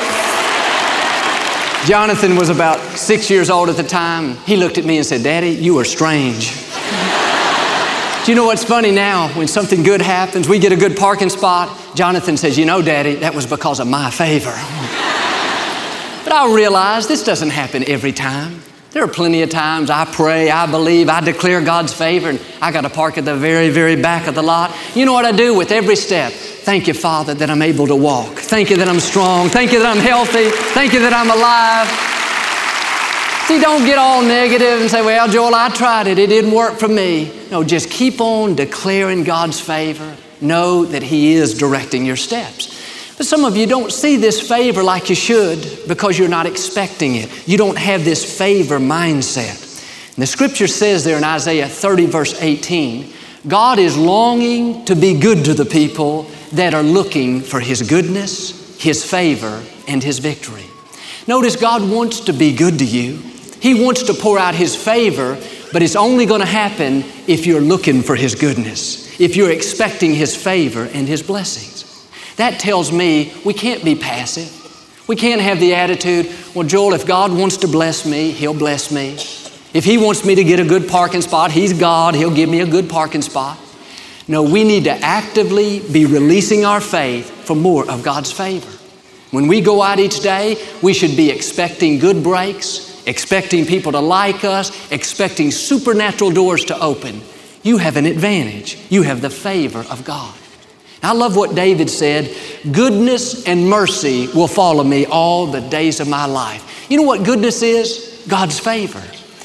Jonathan 1.86 2.36
was 2.36 2.48
about 2.48 2.80
six 2.96 3.30
years 3.30 3.50
old 3.50 3.68
at 3.68 3.76
the 3.76 3.82
time. 3.82 4.36
He 4.44 4.56
looked 4.56 4.78
at 4.78 4.84
me 4.84 4.98
and 4.98 5.06
said, 5.06 5.22
Daddy, 5.22 5.50
you 5.50 5.78
are 5.78 5.84
strange. 5.84 6.52
Do 8.24 8.30
you 8.30 8.36
know 8.36 8.44
what's 8.44 8.62
funny 8.62 8.92
now? 8.92 9.28
When 9.36 9.48
something 9.48 9.82
good 9.82 10.00
happens, 10.00 10.48
we 10.48 10.60
get 10.60 10.70
a 10.70 10.76
good 10.76 10.96
parking 10.96 11.28
spot. 11.28 11.76
Jonathan 11.96 12.36
says, 12.36 12.56
You 12.56 12.66
know, 12.66 12.82
Daddy, 12.82 13.16
that 13.16 13.34
was 13.34 13.46
because 13.46 13.80
of 13.80 13.88
my 13.88 14.10
favor. 14.10 14.50
but 16.24 16.32
I 16.32 16.52
realize 16.54 17.08
this 17.08 17.24
doesn't 17.24 17.50
happen 17.50 17.82
every 17.88 18.12
time. 18.12 18.62
There 18.92 19.02
are 19.02 19.08
plenty 19.08 19.40
of 19.40 19.48
times 19.48 19.88
I 19.88 20.04
pray, 20.04 20.50
I 20.50 20.70
believe, 20.70 21.08
I 21.08 21.22
declare 21.22 21.62
God's 21.62 21.94
favor, 21.94 22.28
and 22.28 22.38
I 22.60 22.70
got 22.72 22.82
to 22.82 22.90
park 22.90 23.16
at 23.16 23.24
the 23.24 23.34
very, 23.34 23.70
very 23.70 23.96
back 23.96 24.26
of 24.26 24.34
the 24.34 24.42
lot. 24.42 24.70
You 24.94 25.06
know 25.06 25.14
what 25.14 25.24
I 25.24 25.32
do 25.32 25.54
with 25.54 25.72
every 25.72 25.96
step? 25.96 26.30
Thank 26.30 26.86
you, 26.86 26.92
Father, 26.92 27.32
that 27.32 27.48
I'm 27.48 27.62
able 27.62 27.86
to 27.86 27.96
walk. 27.96 28.34
Thank 28.34 28.68
you 28.68 28.76
that 28.76 28.88
I'm 28.88 29.00
strong. 29.00 29.48
Thank 29.48 29.72
you 29.72 29.78
that 29.78 29.96
I'm 29.96 30.02
healthy. 30.02 30.50
Thank 30.74 30.92
you 30.92 31.00
that 31.00 31.14
I'm 31.14 31.30
alive. 31.30 31.88
See, 33.48 33.60
don't 33.62 33.86
get 33.86 33.96
all 33.96 34.20
negative 34.20 34.82
and 34.82 34.90
say, 34.90 35.02
well, 35.02 35.26
Joel, 35.26 35.54
I 35.54 35.70
tried 35.70 36.06
it. 36.06 36.18
It 36.18 36.26
didn't 36.26 36.52
work 36.52 36.78
for 36.78 36.88
me. 36.88 37.32
No, 37.50 37.64
just 37.64 37.90
keep 37.90 38.20
on 38.20 38.54
declaring 38.54 39.24
God's 39.24 39.58
favor. 39.58 40.18
Know 40.42 40.84
that 40.84 41.02
He 41.02 41.32
is 41.32 41.56
directing 41.56 42.04
your 42.04 42.16
steps. 42.16 42.81
But 43.22 43.28
some 43.28 43.44
of 43.44 43.56
you 43.56 43.68
don't 43.68 43.92
see 43.92 44.16
this 44.16 44.40
favor 44.40 44.82
like 44.82 45.08
you 45.08 45.14
should 45.14 45.86
because 45.86 46.18
you're 46.18 46.28
not 46.28 46.44
expecting 46.44 47.14
it. 47.14 47.46
You 47.46 47.56
don't 47.56 47.78
have 47.78 48.04
this 48.04 48.36
favor 48.36 48.80
mindset. 48.80 49.62
And 50.16 50.20
the 50.20 50.26
scripture 50.26 50.66
says 50.66 51.04
there 51.04 51.18
in 51.18 51.22
Isaiah 51.22 51.68
30, 51.68 52.06
verse 52.06 52.42
18, 52.42 53.12
God 53.46 53.78
is 53.78 53.96
longing 53.96 54.84
to 54.86 54.96
be 54.96 55.16
good 55.16 55.44
to 55.44 55.54
the 55.54 55.64
people 55.64 56.24
that 56.50 56.74
are 56.74 56.82
looking 56.82 57.42
for 57.42 57.60
His 57.60 57.88
goodness, 57.88 58.76
His 58.82 59.08
favor, 59.08 59.62
and 59.86 60.02
His 60.02 60.18
victory. 60.18 60.66
Notice 61.28 61.54
God 61.54 61.88
wants 61.88 62.18
to 62.22 62.32
be 62.32 62.52
good 62.52 62.80
to 62.80 62.84
you. 62.84 63.18
He 63.60 63.84
wants 63.84 64.02
to 64.02 64.14
pour 64.14 64.36
out 64.36 64.56
His 64.56 64.74
favor, 64.74 65.38
but 65.72 65.80
it's 65.80 65.94
only 65.94 66.26
going 66.26 66.40
to 66.40 66.46
happen 66.48 67.04
if 67.28 67.46
you're 67.46 67.60
looking 67.60 68.02
for 68.02 68.16
His 68.16 68.34
goodness, 68.34 69.20
if 69.20 69.36
you're 69.36 69.52
expecting 69.52 70.12
His 70.12 70.34
favor 70.34 70.86
and 70.86 71.06
His 71.06 71.22
blessings. 71.22 71.91
That 72.36 72.60
tells 72.60 72.90
me 72.92 73.32
we 73.44 73.54
can't 73.54 73.84
be 73.84 73.94
passive. 73.94 74.58
We 75.08 75.16
can't 75.16 75.40
have 75.40 75.58
the 75.60 75.74
attitude, 75.74 76.30
well, 76.54 76.66
Joel, 76.66 76.94
if 76.94 77.06
God 77.06 77.32
wants 77.32 77.58
to 77.58 77.68
bless 77.68 78.06
me, 78.06 78.30
He'll 78.30 78.54
bless 78.54 78.92
me. 78.92 79.14
If 79.74 79.84
He 79.84 79.98
wants 79.98 80.24
me 80.24 80.34
to 80.34 80.44
get 80.44 80.60
a 80.60 80.64
good 80.64 80.88
parking 80.88 81.22
spot, 81.22 81.50
He's 81.50 81.72
God, 81.72 82.14
He'll 82.14 82.34
give 82.34 82.48
me 82.48 82.60
a 82.60 82.66
good 82.66 82.88
parking 82.88 83.22
spot. 83.22 83.58
No, 84.28 84.42
we 84.42 84.64
need 84.64 84.84
to 84.84 84.92
actively 84.92 85.80
be 85.80 86.06
releasing 86.06 86.64
our 86.64 86.80
faith 86.80 87.30
for 87.44 87.56
more 87.56 87.90
of 87.90 88.02
God's 88.02 88.30
favor. 88.30 88.70
When 89.32 89.48
we 89.48 89.60
go 89.60 89.82
out 89.82 89.98
each 89.98 90.20
day, 90.20 90.62
we 90.82 90.94
should 90.94 91.16
be 91.16 91.30
expecting 91.30 91.98
good 91.98 92.22
breaks, 92.22 93.02
expecting 93.06 93.66
people 93.66 93.92
to 93.92 94.00
like 94.00 94.44
us, 94.44 94.92
expecting 94.92 95.50
supernatural 95.50 96.30
doors 96.30 96.66
to 96.66 96.78
open. 96.80 97.22
You 97.62 97.78
have 97.78 97.96
an 97.96 98.06
advantage. 98.06 98.78
You 98.90 99.02
have 99.02 99.20
the 99.20 99.30
favor 99.30 99.80
of 99.90 100.04
God. 100.04 100.34
I 101.02 101.12
love 101.12 101.36
what 101.36 101.56
David 101.56 101.90
said 101.90 102.36
goodness 102.70 103.46
and 103.46 103.68
mercy 103.68 104.28
will 104.28 104.46
follow 104.46 104.84
me 104.84 105.04
all 105.06 105.46
the 105.46 105.60
days 105.60 105.98
of 105.98 106.08
my 106.08 106.26
life. 106.26 106.86
You 106.88 106.98
know 106.98 107.02
what 107.02 107.24
goodness 107.24 107.62
is? 107.62 108.24
God's 108.28 108.60
favor. 108.60 109.02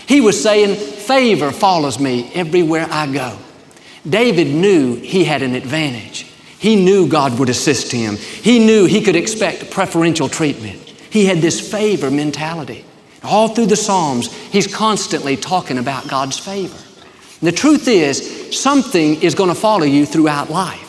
He 0.07 0.21
was 0.21 0.41
saying, 0.41 0.75
favor 0.75 1.51
follows 1.51 1.99
me 1.99 2.31
everywhere 2.33 2.87
I 2.89 3.11
go. 3.11 3.37
David 4.07 4.47
knew 4.47 4.95
he 4.95 5.23
had 5.23 5.41
an 5.41 5.55
advantage. 5.55 6.23
He 6.59 6.75
knew 6.75 7.07
God 7.07 7.37
would 7.39 7.49
assist 7.49 7.91
him. 7.91 8.15
He 8.15 8.59
knew 8.59 8.85
he 8.85 9.01
could 9.01 9.15
expect 9.15 9.71
preferential 9.71 10.29
treatment. 10.29 10.79
He 11.09 11.25
had 11.25 11.39
this 11.39 11.71
favor 11.71 12.09
mentality. 12.09 12.85
All 13.23 13.49
through 13.49 13.65
the 13.65 13.75
Psalms, 13.75 14.31
he's 14.51 14.73
constantly 14.73 15.35
talking 15.35 15.77
about 15.77 16.07
God's 16.07 16.37
favor. 16.37 16.77
And 17.39 17.47
the 17.47 17.51
truth 17.51 17.87
is, 17.87 18.57
something 18.59 19.21
is 19.21 19.35
going 19.35 19.49
to 19.49 19.55
follow 19.55 19.83
you 19.83 20.05
throughout 20.05 20.49
life. 20.49 20.87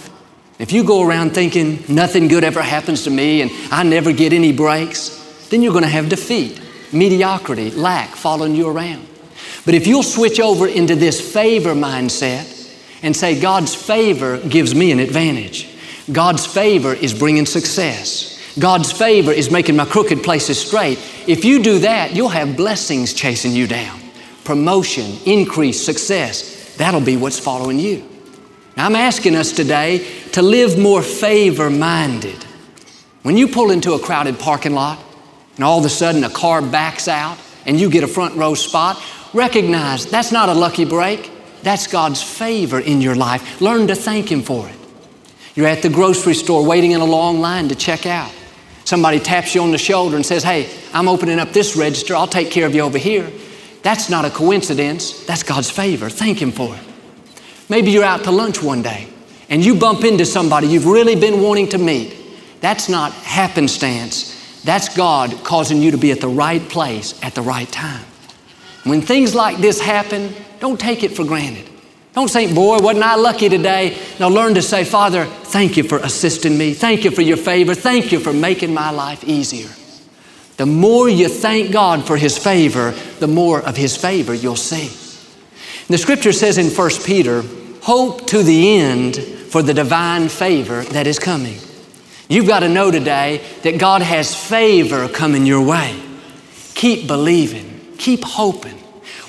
If 0.58 0.72
you 0.72 0.82
go 0.82 1.06
around 1.06 1.30
thinking 1.30 1.84
nothing 1.88 2.26
good 2.26 2.42
ever 2.42 2.62
happens 2.62 3.04
to 3.04 3.10
me 3.10 3.42
and 3.42 3.50
I 3.70 3.84
never 3.84 4.12
get 4.12 4.32
any 4.32 4.52
breaks, 4.52 5.46
then 5.50 5.62
you're 5.62 5.72
going 5.72 5.84
to 5.84 5.90
have 5.90 6.08
defeat, 6.08 6.60
mediocrity, 6.92 7.70
lack 7.70 8.10
following 8.10 8.56
you 8.56 8.68
around. 8.68 9.06
But 9.64 9.74
if 9.74 9.86
you'll 9.86 10.02
switch 10.02 10.40
over 10.40 10.66
into 10.66 10.96
this 10.96 11.20
favor 11.32 11.74
mindset 11.74 12.54
and 13.02 13.16
say, 13.16 13.40
God's 13.40 13.74
favor 13.74 14.38
gives 14.38 14.74
me 14.74 14.90
an 14.90 14.98
advantage, 14.98 15.68
God's 16.10 16.44
favor 16.44 16.92
is 16.92 17.16
bringing 17.16 17.46
success. 17.46 18.34
God's 18.58 18.90
favor 18.90 19.30
is 19.30 19.52
making 19.52 19.76
my 19.76 19.84
crooked 19.84 20.24
places 20.24 20.60
straight. 20.60 20.98
If 21.28 21.44
you 21.44 21.62
do 21.62 21.78
that, 21.80 22.16
you'll 22.16 22.30
have 22.30 22.56
blessings 22.56 23.12
chasing 23.12 23.52
you 23.52 23.66
down 23.66 24.00
promotion, 24.44 25.18
increase, 25.26 25.84
success. 25.84 26.74
That'll 26.78 27.02
be 27.02 27.18
what's 27.18 27.38
following 27.38 27.78
you. 27.78 28.17
I'm 28.78 28.94
asking 28.94 29.34
us 29.34 29.50
today 29.50 30.06
to 30.32 30.42
live 30.42 30.78
more 30.78 31.02
favor 31.02 31.68
minded. 31.68 32.44
When 33.22 33.36
you 33.36 33.48
pull 33.48 33.72
into 33.72 33.94
a 33.94 33.98
crowded 33.98 34.38
parking 34.38 34.72
lot 34.72 35.02
and 35.56 35.64
all 35.64 35.80
of 35.80 35.84
a 35.84 35.88
sudden 35.88 36.22
a 36.22 36.30
car 36.30 36.62
backs 36.62 37.08
out 37.08 37.38
and 37.66 37.78
you 37.80 37.90
get 37.90 38.04
a 38.04 38.08
front 38.08 38.36
row 38.36 38.54
spot, 38.54 39.02
recognize 39.34 40.06
that's 40.06 40.30
not 40.30 40.48
a 40.48 40.54
lucky 40.54 40.84
break. 40.84 41.30
That's 41.62 41.88
God's 41.88 42.22
favor 42.22 42.78
in 42.78 43.00
your 43.00 43.16
life. 43.16 43.60
Learn 43.60 43.88
to 43.88 43.96
thank 43.96 44.30
Him 44.30 44.42
for 44.42 44.68
it. 44.68 44.76
You're 45.56 45.66
at 45.66 45.82
the 45.82 45.88
grocery 45.88 46.34
store 46.34 46.64
waiting 46.64 46.92
in 46.92 47.00
a 47.00 47.04
long 47.04 47.40
line 47.40 47.68
to 47.70 47.74
check 47.74 48.06
out. 48.06 48.32
Somebody 48.84 49.18
taps 49.18 49.54
you 49.54 49.60
on 49.60 49.72
the 49.72 49.78
shoulder 49.78 50.14
and 50.14 50.24
says, 50.24 50.44
Hey, 50.44 50.70
I'm 50.94 51.08
opening 51.08 51.40
up 51.40 51.52
this 51.52 51.76
register. 51.76 52.14
I'll 52.14 52.28
take 52.28 52.52
care 52.52 52.64
of 52.64 52.74
you 52.74 52.82
over 52.82 52.96
here. 52.96 53.28
That's 53.82 54.08
not 54.08 54.24
a 54.24 54.30
coincidence. 54.30 55.26
That's 55.26 55.42
God's 55.42 55.68
favor. 55.68 56.08
Thank 56.08 56.40
Him 56.40 56.52
for 56.52 56.76
it. 56.76 56.87
Maybe 57.68 57.90
you're 57.90 58.04
out 58.04 58.24
to 58.24 58.30
lunch 58.30 58.62
one 58.62 58.82
day 58.82 59.08
and 59.48 59.64
you 59.64 59.74
bump 59.74 60.04
into 60.04 60.24
somebody 60.24 60.68
you've 60.68 60.86
really 60.86 61.16
been 61.16 61.42
wanting 61.42 61.68
to 61.70 61.78
meet. 61.78 62.16
That's 62.60 62.88
not 62.88 63.12
happenstance. 63.12 64.62
That's 64.64 64.94
God 64.94 65.44
causing 65.44 65.80
you 65.80 65.90
to 65.92 65.98
be 65.98 66.10
at 66.10 66.20
the 66.20 66.28
right 66.28 66.66
place 66.68 67.18
at 67.22 67.34
the 67.34 67.42
right 67.42 67.70
time. 67.70 68.04
When 68.84 69.00
things 69.00 69.34
like 69.34 69.58
this 69.58 69.80
happen, 69.80 70.34
don't 70.60 70.80
take 70.80 71.02
it 71.04 71.14
for 71.14 71.24
granted. 71.24 71.68
Don't 72.14 72.28
say, 72.28 72.52
boy, 72.52 72.78
wasn't 72.78 73.04
I 73.04 73.14
lucky 73.14 73.48
today? 73.48 73.96
Now 74.18 74.28
learn 74.28 74.54
to 74.54 74.62
say, 74.62 74.84
Father, 74.84 75.24
thank 75.26 75.76
you 75.76 75.84
for 75.84 75.98
assisting 75.98 76.58
me. 76.58 76.74
Thank 76.74 77.04
you 77.04 77.10
for 77.10 77.22
your 77.22 77.36
favor. 77.36 77.74
Thank 77.74 78.10
you 78.10 78.18
for 78.18 78.32
making 78.32 78.74
my 78.74 78.90
life 78.90 79.22
easier. 79.24 79.68
The 80.56 80.66
more 80.66 81.08
you 81.08 81.28
thank 81.28 81.70
God 81.70 82.04
for 82.04 82.16
His 82.16 82.36
favor, 82.36 82.90
the 83.20 83.28
more 83.28 83.62
of 83.62 83.76
His 83.76 83.96
favor 83.96 84.34
you'll 84.34 84.56
see. 84.56 84.88
The 85.86 85.96
scripture 85.96 86.32
says 86.32 86.58
in 86.58 86.66
1 86.70 86.90
Peter, 87.04 87.44
hope 87.88 88.26
to 88.26 88.42
the 88.42 88.76
end 88.76 89.16
for 89.16 89.62
the 89.62 89.72
divine 89.72 90.28
favor 90.28 90.82
that 90.92 91.06
is 91.06 91.18
coming. 91.18 91.56
You've 92.28 92.46
got 92.46 92.60
to 92.60 92.68
know 92.68 92.90
today 92.90 93.40
that 93.62 93.78
God 93.78 94.02
has 94.02 94.34
favor 94.34 95.08
coming 95.08 95.46
your 95.46 95.62
way. 95.62 95.98
Keep 96.74 97.06
believing, 97.06 97.94
keep 97.96 98.22
hoping. 98.22 98.76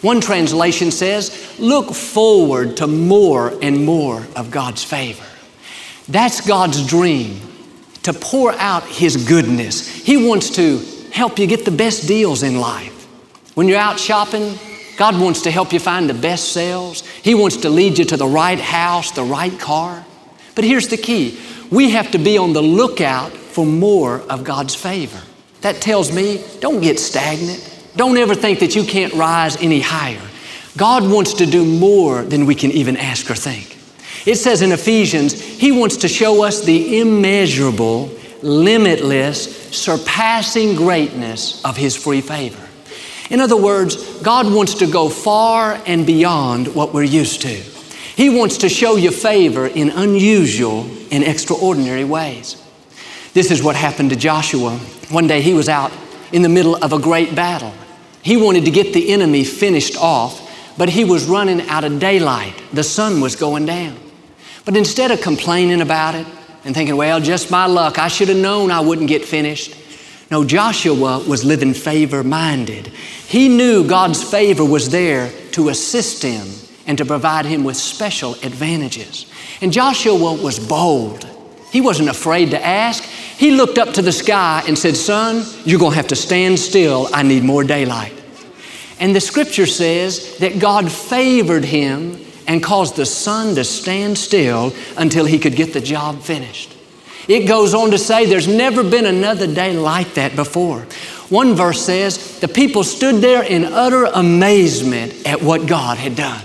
One 0.01 0.19
translation 0.19 0.91
says, 0.91 1.57
look 1.57 1.93
forward 1.93 2.75
to 2.77 2.87
more 2.87 3.57
and 3.61 3.85
more 3.85 4.27
of 4.35 4.51
God's 4.51 4.83
favor. 4.83 5.23
That's 6.09 6.45
God's 6.45 6.85
dream 6.85 7.39
to 8.03 8.11
pour 8.11 8.51
out 8.51 8.83
His 8.83 9.25
goodness. 9.25 9.87
He 9.87 10.17
wants 10.27 10.49
to 10.57 10.79
help 11.13 11.39
you 11.39 11.47
get 11.47 11.63
the 11.63 11.71
best 11.71 12.09
deals 12.09 12.43
in 12.43 12.59
life. 12.59 13.05
When 13.55 13.69
you're 13.69 13.79
out 13.79 14.01
shopping, 14.01 14.59
God 14.99 15.17
wants 15.17 15.43
to 15.43 15.51
help 15.51 15.71
you 15.71 15.79
find 15.79 16.09
the 16.09 16.13
best 16.13 16.51
sales. 16.51 17.07
He 17.07 17.33
wants 17.33 17.55
to 17.57 17.69
lead 17.69 17.97
you 17.97 18.03
to 18.03 18.17
the 18.17 18.27
right 18.27 18.59
house, 18.59 19.11
the 19.11 19.23
right 19.23 19.57
car. 19.57 20.05
But 20.55 20.65
here's 20.65 20.89
the 20.89 20.97
key 20.97 21.39
we 21.71 21.91
have 21.91 22.11
to 22.11 22.17
be 22.17 22.37
on 22.37 22.51
the 22.51 22.61
lookout 22.61 23.31
for 23.31 23.65
more 23.65 24.19
of 24.29 24.43
God's 24.43 24.75
favor. 24.75 25.21
That 25.61 25.81
tells 25.81 26.11
me 26.11 26.43
don't 26.59 26.81
get 26.81 26.99
stagnant. 26.99 27.65
Don't 27.95 28.17
ever 28.17 28.35
think 28.35 28.59
that 28.59 28.75
you 28.75 28.83
can't 28.83 29.13
rise 29.13 29.55
any 29.61 29.79
higher. 29.79 30.21
God 30.75 31.09
wants 31.09 31.35
to 31.35 31.45
do 31.45 31.63
more 31.63 32.23
than 32.23 32.45
we 32.45 32.53
can 32.53 32.71
even 32.71 32.97
ask 32.97 33.31
or 33.31 33.35
think. 33.35 33.77
It 34.25 34.35
says 34.35 34.61
in 34.61 34.73
Ephesians, 34.73 35.41
He 35.41 35.71
wants 35.71 35.95
to 35.97 36.09
show 36.09 36.43
us 36.43 36.65
the 36.65 36.99
immeasurable, 36.99 38.11
limitless, 38.41 39.69
surpassing 39.73 40.75
greatness 40.75 41.63
of 41.63 41.77
His 41.77 41.95
free 41.95 42.19
favor. 42.19 42.68
In 43.29 43.39
other 43.39 43.57
words, 43.57 44.21
God 44.21 44.51
wants 44.51 44.75
to 44.75 44.87
go 44.87 45.09
far 45.09 45.81
and 45.85 46.05
beyond 46.05 46.73
what 46.73 46.93
we're 46.93 47.03
used 47.03 47.41
to. 47.41 47.55
He 48.19 48.29
wants 48.29 48.57
to 48.59 48.69
show 48.69 48.95
you 48.95 49.11
favor 49.11 49.67
in 49.67 49.91
unusual 49.91 50.89
and 51.11 51.23
extraordinary 51.23 52.03
ways. 52.03 52.61
This 53.33 53.51
is 53.51 53.63
what 53.63 53.75
happened 53.75 54.09
to 54.09 54.15
Joshua. 54.15 54.77
One 55.09 55.27
day 55.27 55.41
he 55.41 55.53
was 55.53 55.69
out 55.69 55.91
in 56.31 56.41
the 56.41 56.49
middle 56.49 56.75
of 56.75 56.91
a 56.91 56.99
great 56.99 57.35
battle. 57.35 57.73
He 58.21 58.35
wanted 58.35 58.65
to 58.65 58.71
get 58.71 58.93
the 58.93 59.13
enemy 59.13 59.43
finished 59.43 59.95
off, 59.95 60.75
but 60.77 60.89
he 60.89 61.05
was 61.05 61.25
running 61.25 61.61
out 61.69 61.83
of 61.83 61.99
daylight. 61.99 62.53
The 62.73 62.83
sun 62.83 63.21
was 63.21 63.35
going 63.35 63.65
down. 63.65 63.97
But 64.65 64.75
instead 64.75 65.11
of 65.11 65.21
complaining 65.21 65.81
about 65.81 66.15
it 66.15 66.27
and 66.65 66.75
thinking, 66.75 66.97
well, 66.97 67.19
just 67.19 67.49
my 67.49 67.67
luck, 67.67 67.97
I 67.99 68.07
should 68.07 68.27
have 68.27 68.37
known 68.37 68.71
I 68.71 68.81
wouldn't 68.81 69.07
get 69.07 69.23
finished. 69.23 69.75
No, 70.31 70.43
Joshua 70.43 71.23
was 71.27 71.43
living 71.43 71.73
favor 71.73 72.23
minded. 72.23 72.87
He 72.87 73.47
knew 73.47 73.87
God's 73.87 74.23
favor 74.23 74.63
was 74.63 74.89
there 74.89 75.31
to 75.51 75.69
assist 75.69 76.21
him 76.21 76.47
and 76.85 76.97
to 76.99 77.05
provide 77.05 77.45
him 77.45 77.63
with 77.63 77.77
special 77.77 78.33
advantages. 78.43 79.25
And 79.61 79.73
Joshua 79.73 80.15
was 80.15 80.59
bold. 80.59 81.27
He 81.71 81.81
wasn't 81.81 82.09
afraid 82.09 82.51
to 82.51 82.63
ask. 82.63 83.03
He 83.03 83.51
looked 83.51 83.77
up 83.77 83.93
to 83.95 84.01
the 84.01 84.11
sky 84.11 84.63
and 84.67 84.77
said, 84.77 84.95
Sun, 84.95 85.45
you're 85.65 85.79
going 85.79 85.91
to 85.91 85.97
have 85.97 86.07
to 86.07 86.15
stand 86.15 86.59
still. 86.59 87.07
I 87.13 87.23
need 87.23 87.43
more 87.43 87.63
daylight. 87.63 88.13
And 88.99 89.15
the 89.15 89.21
scripture 89.21 89.65
says 89.65 90.37
that 90.39 90.59
God 90.59 90.91
favored 90.91 91.63
him 91.63 92.19
and 92.47 92.61
caused 92.63 92.95
the 92.95 93.05
sun 93.05 93.55
to 93.55 93.63
stand 93.63 94.17
still 94.17 94.73
until 94.97 95.25
he 95.25 95.39
could 95.39 95.55
get 95.55 95.73
the 95.73 95.81
job 95.81 96.21
finished. 96.21 96.75
It 97.29 97.47
goes 97.47 97.75
on 97.75 97.91
to 97.91 97.99
say 97.99 98.25
there's 98.25 98.47
never 98.47 98.83
been 98.83 99.05
another 99.05 99.45
day 99.45 99.77
like 99.77 100.15
that 100.15 100.35
before. 100.35 100.79
One 101.29 101.53
verse 101.53 101.79
says 101.79 102.39
the 102.39 102.47
people 102.47 102.83
stood 102.83 103.17
there 103.21 103.43
in 103.43 103.65
utter 103.65 104.05
amazement 104.05 105.27
at 105.27 105.39
what 105.39 105.67
God 105.67 105.99
had 105.99 106.15
done. 106.15 106.43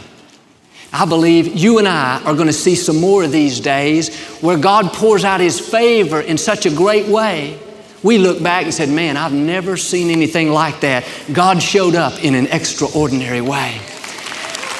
I 0.92 1.06
believe 1.06 1.56
you 1.56 1.78
and 1.78 1.88
I 1.88 2.22
are 2.22 2.34
going 2.34 2.48
to 2.48 2.52
see 2.52 2.74
some 2.76 3.00
more 3.00 3.24
of 3.24 3.32
these 3.32 3.60
days 3.60 4.14
where 4.42 4.58
God 4.58 4.92
pours 4.92 5.24
out 5.24 5.40
His 5.40 5.58
favor 5.58 6.20
in 6.20 6.36
such 6.36 6.66
a 6.66 6.70
great 6.70 7.08
way. 7.08 7.58
We 8.02 8.18
look 8.18 8.42
back 8.42 8.64
and 8.64 8.74
said, 8.74 8.90
Man, 8.90 9.16
I've 9.16 9.32
never 9.32 9.78
seen 9.78 10.10
anything 10.10 10.50
like 10.50 10.80
that. 10.80 11.06
God 11.32 11.62
showed 11.62 11.94
up 11.94 12.22
in 12.22 12.34
an 12.34 12.46
extraordinary 12.48 13.40
way. 13.40 13.80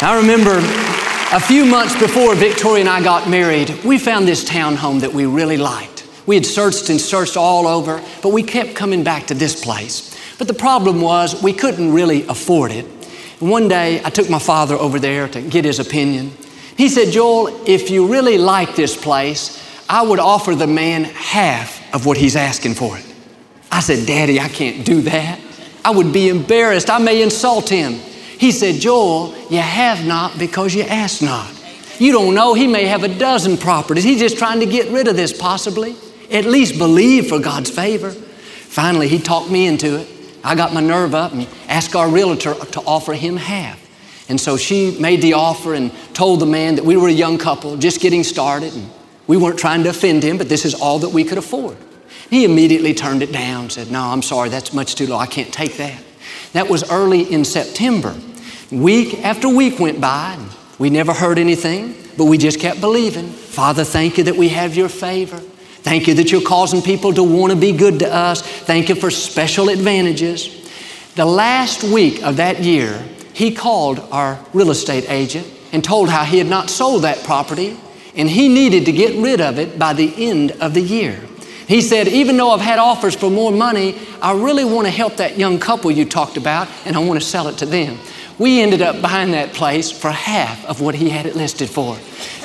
I 0.03 0.19
remember 0.21 0.59
a 1.35 1.41
few 1.41 1.65
months 1.65 1.99
before 1.99 2.35
Victoria 2.35 2.81
and 2.81 2.89
I 2.91 3.03
got 3.03 3.29
married, 3.29 3.71
we 3.85 3.99
found 3.99 4.29
this 4.29 4.45
townhome 4.45 5.01
that 5.01 5.13
we 5.15 5.25
really 5.25 5.57
liked. 5.57 5.94
We 6.27 6.37
had 6.37 6.47
searched 6.47 6.89
and 6.91 7.01
searched 7.01 7.37
all 7.37 7.67
over, 7.67 8.03
but 8.23 8.31
we 8.31 8.43
kept 8.43 8.75
coming 8.75 9.05
back 9.05 9.27
to 9.27 9.35
this 9.35 9.63
place. 9.63 10.17
But 10.39 10.49
the 10.49 10.55
problem 10.55 11.01
was 11.01 11.43
we 11.43 11.53
couldn't 11.53 11.93
really 11.93 12.27
afford 12.27 12.73
it. 12.73 12.87
One 13.41 13.69
day 13.69 14.03
I 14.05 14.11
took 14.11 14.31
my 14.31 14.39
father 14.39 14.75
over 14.75 14.99
there 14.99 15.29
to 15.29 15.43
get 15.43 15.65
his 15.65 15.79
opinion. 15.79 16.33
He 16.77 16.89
said, 16.89 17.13
Joel, 17.13 17.69
if 17.69 17.91
you 17.91 18.07
really 18.07 18.39
like 18.39 18.75
this 18.75 18.97
place, 18.97 19.61
I 19.89 20.03
would 20.03 20.19
offer 20.19 20.55
the 20.55 20.67
man 20.67 21.05
half 21.05 21.95
of 21.95 22.07
what 22.07 22.17
he's 22.17 22.37
asking 22.37 22.75
for 22.75 22.97
it. 22.97 23.05
I 23.71 23.81
said, 23.81 24.07
Daddy, 24.07 24.41
I 24.41 24.49
can't 24.49 24.85
do 24.85 25.03
that. 25.03 25.41
I 25.85 25.91
would 25.91 26.13
be 26.13 26.29
embarrassed. 26.29 26.89
I 26.89 26.99
may 26.99 27.23
insult 27.23 27.69
him. 27.69 27.93
He 27.93 28.51
said, 28.51 28.81
Joel, 28.81 29.35
you 29.51 29.59
have 29.59 30.07
not 30.07 30.39
because 30.39 30.75
you 30.75 30.83
ask 30.83 31.23
not. 31.23 31.53
You 31.99 32.13
don't 32.13 32.35
know, 32.35 32.55
he 32.55 32.67
may 32.67 32.87
have 32.87 33.05
a 33.05 33.09
dozen 33.09 33.57
properties. 33.57 34.03
He's 34.03 34.19
just 34.19 34.39
trying 34.39 34.61
to 34.61 34.67
get 34.67 34.91
rid 34.91 35.07
of 35.07 35.17
this, 35.17 35.37
possibly. 35.37 35.95
At 36.31 36.45
least 36.45 36.79
believe 36.79 37.29
for 37.29 37.39
God's 37.39 37.71
favor. 37.71 38.11
Finally, 38.11 39.09
he 39.09 39.19
talked 39.19 39.51
me 39.51 39.67
into 39.67 40.01
it. 40.01 40.09
I 40.43 40.55
got 40.55 40.75
my 40.75 40.81
nerve 40.81 41.15
up 41.15 41.33
and 41.33 41.49
asked 41.69 41.95
our 41.97 42.09
realtor 42.09 42.55
to 42.55 42.81
offer 42.81 43.15
him 43.15 43.37
half. 43.37 43.81
And 44.29 44.41
so 44.41 44.57
she 44.57 44.97
made 44.99 45.23
the 45.23 45.35
offer 45.35 45.75
and 45.75 45.93
told 46.15 46.41
the 46.41 46.47
man 46.47 46.77
that 46.77 46.85
we 46.85 46.97
were 46.97 47.09
a 47.09 47.13
young 47.13 47.39
couple 47.39 47.77
just 47.77 48.01
getting 48.01 48.25
started 48.25 48.75
and 48.75 48.91
we 49.27 49.37
weren't 49.37 49.59
trying 49.59 49.83
to 49.85 49.91
offend 49.91 50.23
him, 50.23 50.39
but 50.39 50.49
this 50.49 50.65
is 50.65 50.75
all 50.75 50.99
that 51.01 51.11
we 51.11 51.25
could 51.25 51.39
afford. 51.39 51.77
He 52.31 52.45
immediately 52.45 52.95
turned 52.95 53.23
it 53.23 53.33
down, 53.33 53.71
said, 53.71 53.91
No, 53.91 54.03
I'm 54.03 54.23
sorry, 54.23 54.49
that's 54.49 54.73
much 54.73 54.95
too 54.95 55.07
low. 55.07 55.17
I 55.17 55.27
can't 55.27 55.53
take 55.53 55.77
that. 55.77 56.03
That 56.53 56.69
was 56.69 56.91
early 56.91 57.23
in 57.33 57.45
September. 57.45 58.15
Week 58.71 59.23
after 59.25 59.49
week 59.49 59.79
went 59.79 60.01
by, 60.01 60.35
and 60.39 60.51
we 60.79 60.91
never 60.91 61.13
heard 61.13 61.39
anything, 61.39 61.95
but 62.17 62.25
we 62.25 62.39
just 62.39 62.61
kept 62.61 62.81
believing. 62.81 63.29
Father, 63.29 63.85
thank 63.85 64.19
you 64.19 64.25
that 64.25 64.37
we 64.37 64.49
have 64.51 64.77
your 64.77 64.89
favor. 64.89 65.41
Thank 65.85 66.09
you 66.09 66.15
that 66.15 66.33
you're 66.33 66.41
causing 66.41 66.81
people 66.81 67.13
to 67.13 67.23
want 67.23 67.53
to 67.53 67.59
be 67.59 67.71
good 67.71 67.99
to 67.99 68.13
us. 68.13 68.41
Thank 68.41 68.89
you 68.89 68.95
for 68.95 69.11
special 69.11 69.69
advantages. 69.69 70.67
The 71.15 71.27
last 71.27 71.85
week 71.85 72.23
of 72.23 72.39
that 72.39 72.61
year, 72.61 73.05
he 73.35 73.55
called 73.55 73.99
our 74.11 74.43
real 74.55 74.71
estate 74.71 75.05
agent 75.11 75.47
and 75.73 75.85
told 75.85 76.09
how 76.09 76.25
he 76.25 76.39
had 76.39 76.47
not 76.47 76.71
sold 76.71 77.03
that 77.03 77.23
property 77.23 77.77
and 78.17 78.31
he 78.31 78.49
needed 78.49 78.87
to 78.87 78.93
get 78.93 79.15
rid 79.23 79.43
of 79.43 79.59
it 79.59 79.79
by 79.79 79.93
the 79.93 80.13
end 80.17 80.53
of 80.53 80.73
the 80.73 80.81
year. 80.81 81.21
He 81.69 81.83
said, 81.83 82.09
Even 82.09 82.39
though 82.39 82.51
I've 82.51 82.63
had 82.63 82.79
offers 82.79 83.15
for 83.15 83.31
more 83.31 83.53
money, 83.53 83.99
I 84.23 84.33
really 84.33 84.65
want 84.65 84.87
to 84.87 84.91
help 84.91 85.17
that 85.17 85.37
young 85.37 85.59
couple 85.59 85.91
you 85.91 86.07
talked 86.07 86.39
about 86.39 86.67
and 86.87 86.97
I 86.97 87.01
want 87.01 87.21
to 87.21 87.27
sell 87.27 87.47
it 87.49 87.59
to 87.59 87.67
them. 87.67 87.99
We 88.39 88.61
ended 88.61 88.83
up 88.83 89.01
buying 89.01 89.31
that 89.33 89.53
place 89.53 89.91
for 89.91 90.11
half 90.11 90.65
of 90.67 90.81
what 90.81 90.95
he 90.95 91.09
had 91.09 91.27
it 91.27 91.37
listed 91.37 91.71
for. 91.71 91.97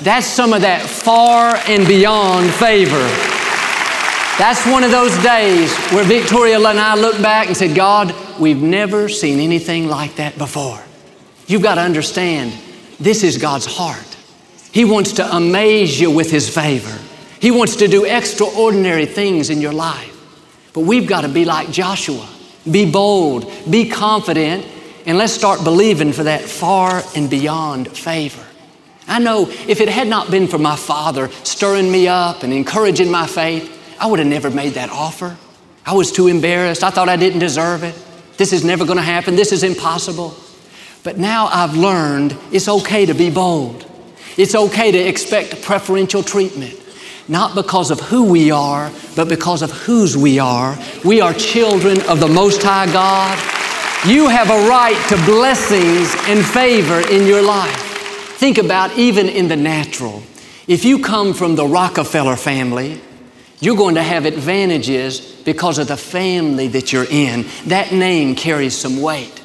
That's 0.02 0.28
some 0.28 0.54
of 0.54 0.62
that 0.62 0.82
far 0.82 1.56
and 1.68 1.88
beyond 1.88 2.52
favor. 2.52 3.08
That's 4.38 4.66
one 4.66 4.84
of 4.84 4.92
those 4.92 5.16
days 5.24 5.76
where 5.92 6.04
Victoria 6.04 6.58
and 6.58 6.80
I 6.80 6.96
looked 6.96 7.22
back 7.22 7.48
and 7.48 7.58
said, 7.58 7.76
God, 7.76 8.16
we've 8.40 8.62
never 8.62 9.10
seen 9.10 9.40
anything 9.40 9.88
like 9.88 10.16
that 10.16 10.38
before. 10.38 10.80
You've 11.48 11.64
got 11.64 11.76
to 11.76 11.82
understand, 11.82 12.54
this 13.00 13.24
is 13.24 13.38
God's 13.38 13.66
heart. 13.66 14.18
He 14.72 14.86
wants 14.86 15.14
to 15.14 15.36
amaze 15.36 16.00
you 16.00 16.12
with 16.12 16.30
His 16.30 16.48
favor. 16.48 16.98
He 17.42 17.52
wants 17.52 17.78
to 17.78 17.88
do 17.88 18.06
extraordinary 18.06 19.06
things 19.06 19.50
in 19.50 19.60
your 19.60 19.74
life. 19.74 20.16
But 20.74 20.82
we've 20.82 21.08
got 21.08 21.22
to 21.22 21.30
be 21.30 21.46
like 21.46 21.72
Joshua 21.72 22.28
be 22.70 22.90
bold, 22.90 23.52
be 23.70 23.90
confident, 23.90 24.66
and 25.10 25.18
let's 25.18 25.34
start 25.34 25.64
believing 25.64 26.14
for 26.14 26.22
that 26.26 26.44
far 26.44 27.02
and 27.16 27.32
beyond 27.32 27.88
favor. 27.88 28.46
I 29.08 29.18
know 29.18 29.50
if 29.50 29.82
it 29.82 29.90
had 29.90 30.08
not 30.08 30.30
been 30.30 30.48
for 30.48 30.60
my 30.60 30.76
father 30.76 31.30
stirring 31.44 31.92
me 31.92 32.08
up 32.08 32.44
and 32.44 32.54
encouraging 32.54 33.10
my 33.10 33.26
faith, 33.26 33.76
I 34.00 34.06
would 34.06 34.20
have 34.20 34.28
never 34.28 34.52
made 34.52 34.74
that 34.74 34.92
offer. 34.92 35.36
I 35.84 35.94
was 35.94 36.12
too 36.12 36.28
embarrassed. 36.28 36.84
I 36.84 36.92
thought 36.92 37.10
I 37.10 37.16
didn't 37.16 37.40
deserve 37.40 37.84
it. 37.84 37.96
This 38.38 38.54
is 38.54 38.64
never 38.64 38.86
going 38.86 38.98
to 38.98 39.04
happen. 39.04 39.36
This 39.36 39.52
is 39.52 39.64
impossible. 39.64 40.36
But 41.04 41.18
now 41.18 41.48
I've 41.48 41.76
learned 41.76 42.38
it's 42.52 42.68
okay 42.68 43.08
to 43.08 43.16
be 43.16 43.32
bold. 43.32 43.90
It's 44.38 44.54
okay 44.54 44.92
to 44.92 45.00
expect 45.00 45.64
preferential 45.64 46.22
treatment, 46.22 46.80
not 47.28 47.56
because 47.56 47.90
of 47.90 48.00
who 48.00 48.30
we 48.30 48.52
are, 48.52 48.92
but 49.16 49.28
because 49.28 49.64
of 49.64 49.72
whose 49.72 50.16
we 50.16 50.38
are. 50.38 50.78
We 51.04 51.20
are 51.20 51.34
children 51.34 52.00
of 52.02 52.20
the 52.20 52.28
Most 52.28 52.62
High 52.62 52.86
God. 52.94 53.59
You 54.08 54.30
have 54.30 54.50
a 54.50 54.70
right 54.70 54.96
to 55.10 55.16
blessings 55.26 56.16
and 56.30 56.46
favor 56.46 57.02
in 57.12 57.28
your 57.28 57.42
life. 57.42 57.76
Think 58.38 58.58
about 58.58 58.98
even 58.98 59.28
in 59.28 59.50
the 59.50 59.58
natural. 59.58 60.24
If 60.68 60.86
you 60.86 61.04
come 61.04 61.34
from 61.34 61.58
the 61.58 61.66
Rockefeller 61.66 62.38
family, 62.38 63.02
you're 63.60 63.76
going 63.76 63.96
to 63.96 64.02
have 64.02 64.24
advantages 64.24 65.20
because 65.44 65.80
of 65.80 65.90
the 65.90 65.98
family 65.98 66.70
that 66.70 66.94
you're 66.94 67.12
in. 67.12 67.46
That 67.66 67.92
name 67.92 68.36
carries 68.36 68.74
some 68.74 69.02
weight. 69.02 69.44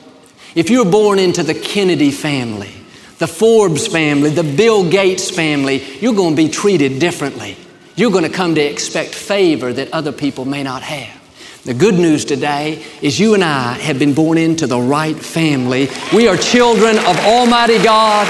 If 0.55 0.71
you're 0.71 0.89
born 0.89 1.19
into 1.19 1.43
the 1.43 1.55
Kennedy 1.55 2.13
family, 2.13 2.73
the 3.19 3.27
Forbes 3.27 3.89
family, 3.89 4.31
the 4.31 4.45
Bill 4.45 4.89
Gates 4.89 5.33
family, 5.33 5.83
you're 5.99 6.15
going 6.15 6.37
to 6.37 6.43
be 6.43 6.49
treated 6.49 7.01
differently. 7.01 7.57
You're 7.97 8.13
going 8.13 8.23
to 8.23 8.31
come 8.31 8.55
to 8.55 8.61
expect 8.61 9.17
favor 9.17 9.73
that 9.73 9.93
other 9.93 10.13
people 10.13 10.45
may 10.45 10.63
not 10.63 10.83
have. 10.83 11.24
The 11.65 11.73
good 11.73 11.95
news 11.95 12.27
today 12.27 12.85
is 13.01 13.19
you 13.19 13.33
and 13.33 13.43
I 13.43 13.73
have 13.73 13.99
been 13.99 14.13
born 14.13 14.37
into 14.37 14.67
the 14.67 14.79
right 14.79 15.17
family. 15.17 15.89
We 16.15 16.29
are 16.29 16.37
children 16.37 16.99
of 16.99 17.19
Almighty 17.21 17.83
God. 17.83 18.29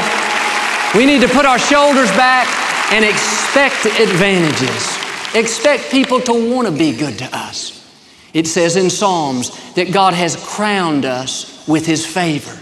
We 0.95 1.05
need 1.05 1.21
to 1.23 1.29
put 1.29 1.45
our 1.45 1.59
shoulders 1.59 2.09
back 2.11 2.47
and 2.93 3.05
expect 3.05 3.87
advantages. 3.87 4.99
Expect 5.35 5.91
people 5.91 6.21
to 6.21 6.55
want 6.55 6.69
to 6.69 6.73
be 6.73 6.97
good 6.97 7.19
to 7.19 7.37
us. 7.37 7.85
It 8.33 8.47
says 8.47 8.77
in 8.77 8.89
Psalms 8.89 9.75
that 9.75 9.93
God 9.93 10.15
has 10.15 10.37
crowned 10.37 11.05
us 11.05 11.67
with 11.67 11.87
His 11.87 12.07
favor. 12.07 12.57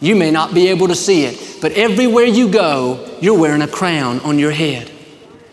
You 0.00 0.14
may 0.14 0.30
not 0.30 0.54
be 0.54 0.68
able 0.68 0.86
to 0.86 0.94
see 0.94 1.24
it, 1.24 1.58
but 1.60 1.72
everywhere 1.72 2.26
you 2.26 2.48
go, 2.48 3.18
you're 3.20 3.38
wearing 3.38 3.62
a 3.62 3.68
crown 3.68 4.20
on 4.20 4.38
your 4.38 4.52
head. 4.52 4.92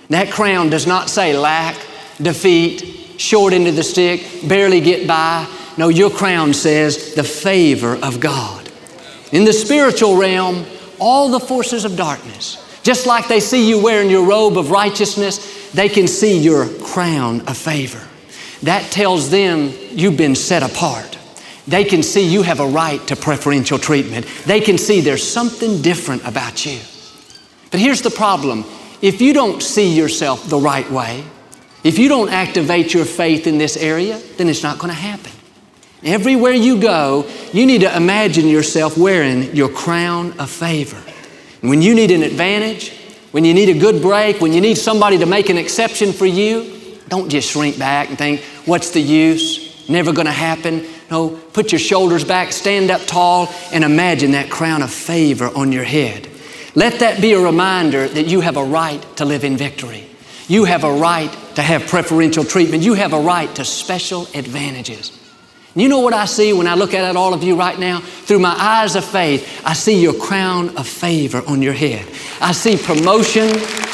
That 0.09 0.31
crown 0.31 0.69
does 0.69 0.85
not 0.85 1.09
say 1.09 1.35
lack, 1.35 1.75
defeat, 2.21 2.90
short 3.21 3.53
into 3.53 3.71
the 3.71 3.83
stick, 3.83 4.25
barely 4.47 4.81
get 4.81 5.07
by. 5.07 5.47
No, 5.77 5.89
your 5.89 6.09
crown 6.09 6.53
says 6.53 7.13
the 7.15 7.23
favor 7.23 7.95
of 8.03 8.19
God. 8.19 8.69
In 9.31 9.45
the 9.45 9.53
spiritual 9.53 10.17
realm, 10.17 10.65
all 10.99 11.29
the 11.29 11.39
forces 11.39 11.85
of 11.85 11.95
darkness, 11.95 12.57
just 12.83 13.05
like 13.05 13.27
they 13.27 13.39
see 13.39 13.69
you 13.69 13.81
wearing 13.81 14.09
your 14.09 14.25
robe 14.27 14.57
of 14.57 14.71
righteousness, 14.71 15.71
they 15.71 15.87
can 15.87 16.07
see 16.07 16.37
your 16.37 16.67
crown 16.79 17.41
of 17.41 17.57
favor. 17.57 18.01
That 18.63 18.91
tells 18.91 19.29
them 19.29 19.71
you've 19.91 20.17
been 20.17 20.35
set 20.35 20.63
apart. 20.63 21.17
They 21.67 21.83
can 21.83 22.03
see 22.03 22.27
you 22.27 22.41
have 22.41 22.59
a 22.59 22.67
right 22.67 23.05
to 23.07 23.15
preferential 23.15 23.79
treatment. 23.79 24.25
They 24.45 24.59
can 24.59 24.77
see 24.77 24.99
there's 24.99 25.25
something 25.25 25.81
different 25.81 26.27
about 26.27 26.65
you. 26.65 26.79
But 27.69 27.79
here's 27.79 28.01
the 28.01 28.09
problem 28.09 28.65
if 29.01 29.21
you 29.21 29.33
don't 29.33 29.63
see 29.63 29.95
yourself 29.95 30.47
the 30.47 30.59
right 30.59 30.89
way, 30.91 31.23
if 31.83 31.97
you 31.97 32.07
don't 32.09 32.29
activate 32.29 32.93
your 32.93 33.05
faith 33.05 33.47
in 33.47 33.57
this 33.57 33.77
area, 33.77 34.19
then 34.37 34.49
it's 34.49 34.63
not 34.63 34.77
going 34.77 34.89
to 34.89 34.99
happen. 34.99 35.31
Everywhere 36.03 36.53
you 36.53 36.81
go, 36.81 37.27
you 37.53 37.65
need 37.65 37.81
to 37.81 37.95
imagine 37.95 38.47
yourself 38.47 38.97
wearing 38.97 39.55
your 39.55 39.69
crown 39.69 40.39
of 40.39 40.49
favor. 40.49 41.01
When 41.61 41.81
you 41.81 41.93
need 41.93 42.11
an 42.11 42.23
advantage, 42.23 42.91
when 43.31 43.45
you 43.45 43.53
need 43.53 43.69
a 43.69 43.79
good 43.79 44.01
break, 44.01 44.41
when 44.41 44.51
you 44.51 44.61
need 44.61 44.77
somebody 44.77 45.17
to 45.19 45.25
make 45.25 45.49
an 45.49 45.57
exception 45.57 46.11
for 46.11 46.25
you, 46.25 46.97
don't 47.07 47.29
just 47.29 47.51
shrink 47.51 47.77
back 47.77 48.09
and 48.09 48.17
think, 48.17 48.41
what's 48.65 48.91
the 48.91 48.99
use? 48.99 49.87
Never 49.87 50.11
going 50.11 50.25
to 50.25 50.31
happen. 50.31 50.85
No, 51.09 51.29
put 51.29 51.71
your 51.71 51.79
shoulders 51.79 52.23
back, 52.23 52.51
stand 52.51 52.89
up 52.89 53.01
tall, 53.05 53.53
and 53.71 53.83
imagine 53.83 54.31
that 54.31 54.49
crown 54.49 54.81
of 54.81 54.91
favor 54.91 55.49
on 55.55 55.71
your 55.71 55.83
head. 55.83 56.27
Let 56.73 56.99
that 56.99 57.21
be 57.21 57.33
a 57.33 57.39
reminder 57.39 58.07
that 58.07 58.27
you 58.27 58.41
have 58.41 58.57
a 58.57 58.63
right 58.63 59.01
to 59.17 59.25
live 59.25 59.43
in 59.43 59.57
victory. 59.57 60.07
You 60.47 60.65
have 60.65 60.83
a 60.83 60.93
right 60.93 61.31
to 61.55 61.61
have 61.61 61.87
preferential 61.87 62.43
treatment. 62.43 62.83
You 62.83 62.93
have 62.93 63.13
a 63.13 63.19
right 63.19 63.53
to 63.55 63.65
special 63.65 64.27
advantages. 64.33 65.17
You 65.73 65.87
know 65.87 65.99
what 65.99 66.13
I 66.13 66.25
see 66.25 66.51
when 66.51 66.67
I 66.67 66.75
look 66.75 66.93
at 66.93 67.15
all 67.15 67.33
of 67.33 67.43
you 67.43 67.55
right 67.55 67.79
now? 67.79 68.01
Through 68.01 68.39
my 68.39 68.55
eyes 68.57 68.95
of 68.95 69.05
faith, 69.05 69.61
I 69.65 69.73
see 69.73 70.01
your 70.01 70.13
crown 70.13 70.75
of 70.77 70.85
favor 70.85 71.41
on 71.47 71.61
your 71.61 71.73
head. 71.73 72.05
I 72.41 72.51
see 72.51 72.75
promotion. 72.75 73.49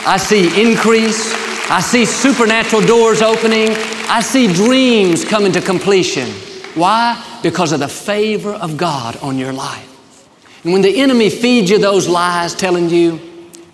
I 0.05 0.17
see 0.17 0.69
increase. 0.69 1.33
I 1.69 1.81
see 1.81 2.05
supernatural 2.05 2.81
doors 2.81 3.21
opening. 3.21 3.69
I 4.09 4.21
see 4.21 4.51
dreams 4.51 5.23
coming 5.23 5.51
to 5.51 5.61
completion. 5.61 6.27
Why? 6.73 7.23
Because 7.43 7.71
of 7.73 7.79
the 7.79 7.87
favor 7.87 8.53
of 8.53 8.77
God 8.77 9.17
on 9.17 9.37
your 9.37 9.53
life. 9.53 9.83
And 10.63 10.73
when 10.73 10.81
the 10.81 10.99
enemy 11.01 11.29
feeds 11.29 11.69
you 11.69 11.77
those 11.77 12.07
lies 12.07 12.55
telling 12.55 12.89
you 12.89 13.19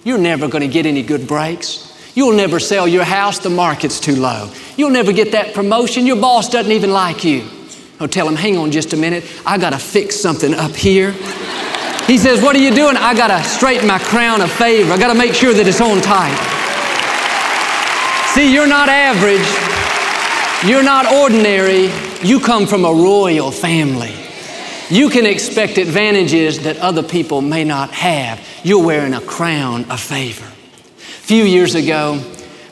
you're 0.03 0.17
never 0.17 0.47
going 0.49 0.61
to 0.61 0.67
get 0.67 0.85
any 0.85 1.03
good 1.03 1.27
breaks, 1.27 1.92
you'll 2.15 2.35
never 2.35 2.59
sell 2.59 2.87
your 2.87 3.03
house, 3.03 3.39
the 3.39 3.49
market's 3.49 3.99
too 3.99 4.15
low, 4.15 4.51
you'll 4.77 4.89
never 4.89 5.11
get 5.11 5.31
that 5.31 5.53
promotion, 5.53 6.05
your 6.05 6.19
boss 6.19 6.49
doesn't 6.49 6.71
even 6.71 6.91
like 6.91 7.23
you. 7.23 7.47
I'll 7.99 8.07
tell 8.07 8.27
him, 8.27 8.35
hang 8.35 8.57
on 8.57 8.71
just 8.71 8.93
a 8.93 8.97
minute, 8.97 9.23
I 9.45 9.57
got 9.57 9.71
to 9.71 9.79
fix 9.79 10.19
something 10.19 10.53
up 10.53 10.75
here. 10.75 11.13
He 12.07 12.17
says, 12.17 12.41
What 12.41 12.55
are 12.55 12.59
you 12.59 12.75
doing? 12.75 12.97
I 12.97 13.15
got 13.15 13.27
to 13.27 13.41
straighten 13.47 13.87
my 13.87 13.97
crown 13.97 14.41
of 14.41 14.51
favor. 14.51 14.91
I 14.91 14.97
got 14.97 15.13
to 15.13 15.17
make 15.17 15.33
sure 15.33 15.53
that 15.53 15.65
it's 15.65 15.79
on 15.79 16.01
tight. 16.01 16.35
See, 18.33 18.53
you're 18.53 18.67
not 18.67 18.89
average. 18.89 19.47
You're 20.69 20.83
not 20.83 21.13
ordinary. 21.13 21.91
You 22.27 22.41
come 22.41 22.67
from 22.67 22.83
a 22.83 22.91
royal 22.91 23.51
family. 23.51 24.13
You 24.89 25.09
can 25.09 25.25
expect 25.25 25.77
advantages 25.77 26.63
that 26.63 26.77
other 26.77 27.03
people 27.03 27.41
may 27.41 27.63
not 27.63 27.91
have. 27.91 28.45
You're 28.63 28.83
wearing 28.83 29.13
a 29.13 29.21
crown 29.21 29.89
of 29.89 29.99
favor. 29.99 30.52
Few 31.33 31.45
years 31.45 31.73
ago, 31.73 32.23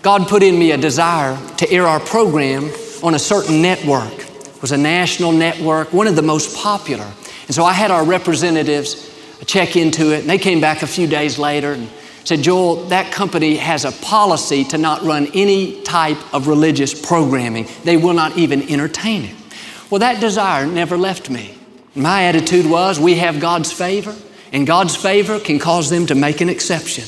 God 0.04 0.28
put 0.28 0.44
in 0.44 0.60
me 0.60 0.72
a 0.72 0.78
desire 0.78 1.36
to 1.58 1.72
air 1.72 1.88
our 1.88 2.00
program 2.00 2.70
on 3.02 3.16
a 3.16 3.18
certain 3.18 3.60
network. 3.64 4.14
It 4.14 4.62
was 4.62 4.72
a 4.72 4.78
national 4.78 5.32
network, 5.32 5.92
one 5.92 6.06
of 6.06 6.16
the 6.16 6.22
most 6.22 6.56
popular. 6.56 7.12
And 7.48 7.56
so 7.56 7.64
I 7.64 7.74
had 7.74 7.90
our 7.90 8.06
representatives 8.06 9.12
check 9.48 9.76
into 9.76 10.14
it, 10.14 10.20
and 10.20 10.30
they 10.30 10.38
came 10.38 10.62
back 10.62 10.84
a 10.84 10.88
few 10.88 11.08
days 11.08 11.40
later 11.40 11.74
and 11.74 11.90
said, 12.24 12.44
Joel, 12.44 12.84
that 12.90 13.12
company 13.12 13.56
has 13.56 13.84
a 13.84 13.92
policy 13.92 14.64
to 14.66 14.78
not 14.78 15.02
run 15.02 15.32
any 15.34 15.82
type 15.82 16.20
of 16.32 16.48
religious 16.48 16.94
programming. 16.94 17.66
They 17.84 17.98
will 17.98 18.14
not 18.14 18.38
even 18.38 18.62
entertain 18.70 19.24
it. 19.24 19.36
Well, 19.90 20.02
that 20.02 20.22
desire 20.22 20.68
never 20.68 20.98
left 20.98 21.32
me. 21.32 21.58
My 21.96 22.26
attitude 22.26 22.70
was 22.70 23.00
we 23.00 23.16
have 23.16 23.40
God's 23.40 23.72
favor, 23.72 24.16
and 24.54 24.68
God's 24.68 24.96
favor 24.96 25.40
can 25.40 25.58
cause 25.58 25.90
them 25.90 26.06
to 26.06 26.14
make 26.14 26.42
an 26.42 26.50
exception. 26.50 27.06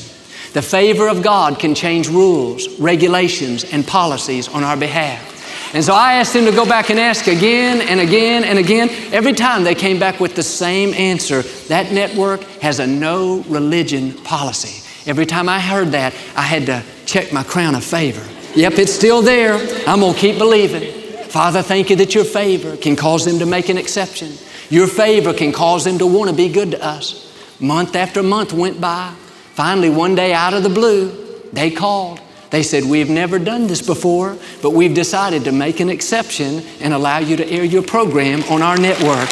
The 0.54 0.62
favor 0.62 1.08
of 1.08 1.20
God 1.20 1.58
can 1.58 1.74
change 1.74 2.08
rules, 2.08 2.78
regulations, 2.78 3.64
and 3.64 3.84
policies 3.84 4.48
on 4.48 4.62
our 4.62 4.76
behalf. 4.76 5.74
And 5.74 5.84
so 5.84 5.92
I 5.92 6.14
asked 6.14 6.32
them 6.32 6.44
to 6.44 6.52
go 6.52 6.64
back 6.64 6.90
and 6.90 7.00
ask 7.00 7.26
again 7.26 7.80
and 7.80 7.98
again 7.98 8.44
and 8.44 8.56
again. 8.56 8.88
Every 9.12 9.32
time 9.32 9.64
they 9.64 9.74
came 9.74 9.98
back 9.98 10.20
with 10.20 10.36
the 10.36 10.44
same 10.44 10.94
answer 10.94 11.42
that 11.66 11.90
network 11.90 12.42
has 12.62 12.78
a 12.78 12.86
no 12.86 13.42
religion 13.48 14.12
policy. 14.12 14.80
Every 15.10 15.26
time 15.26 15.48
I 15.48 15.58
heard 15.58 15.88
that, 15.88 16.14
I 16.36 16.42
had 16.42 16.66
to 16.66 16.84
check 17.04 17.32
my 17.32 17.42
crown 17.42 17.74
of 17.74 17.82
favor. 17.82 18.24
Yep, 18.54 18.74
it's 18.74 18.92
still 18.92 19.22
there. 19.22 19.54
I'm 19.88 19.98
going 19.98 20.14
to 20.14 20.20
keep 20.20 20.38
believing. 20.38 21.02
Father, 21.24 21.62
thank 21.62 21.90
you 21.90 21.96
that 21.96 22.14
your 22.14 22.24
favor 22.24 22.76
can 22.76 22.94
cause 22.94 23.24
them 23.24 23.40
to 23.40 23.46
make 23.46 23.68
an 23.68 23.76
exception. 23.76 24.34
Your 24.70 24.86
favor 24.86 25.34
can 25.34 25.50
cause 25.50 25.84
them 25.84 25.98
to 25.98 26.06
want 26.06 26.30
to 26.30 26.36
be 26.36 26.48
good 26.48 26.70
to 26.70 26.84
us. 26.84 27.28
Month 27.58 27.96
after 27.96 28.22
month 28.22 28.52
went 28.52 28.80
by. 28.80 29.12
Finally, 29.54 29.90
one 29.90 30.14
day 30.14 30.32
out 30.32 30.52
of 30.52 30.62
the 30.62 30.68
blue, 30.68 31.10
they 31.52 31.70
called. 31.70 32.20
They 32.50 32.62
said, 32.62 32.84
We've 32.84 33.10
never 33.10 33.38
done 33.38 33.66
this 33.66 33.82
before, 33.82 34.36
but 34.62 34.70
we've 34.70 34.94
decided 34.94 35.44
to 35.44 35.52
make 35.52 35.80
an 35.80 35.88
exception 35.88 36.62
and 36.80 36.94
allow 36.94 37.18
you 37.18 37.36
to 37.36 37.48
air 37.48 37.64
your 37.64 37.82
program 37.82 38.42
on 38.44 38.62
our 38.62 38.76
network. 38.76 39.28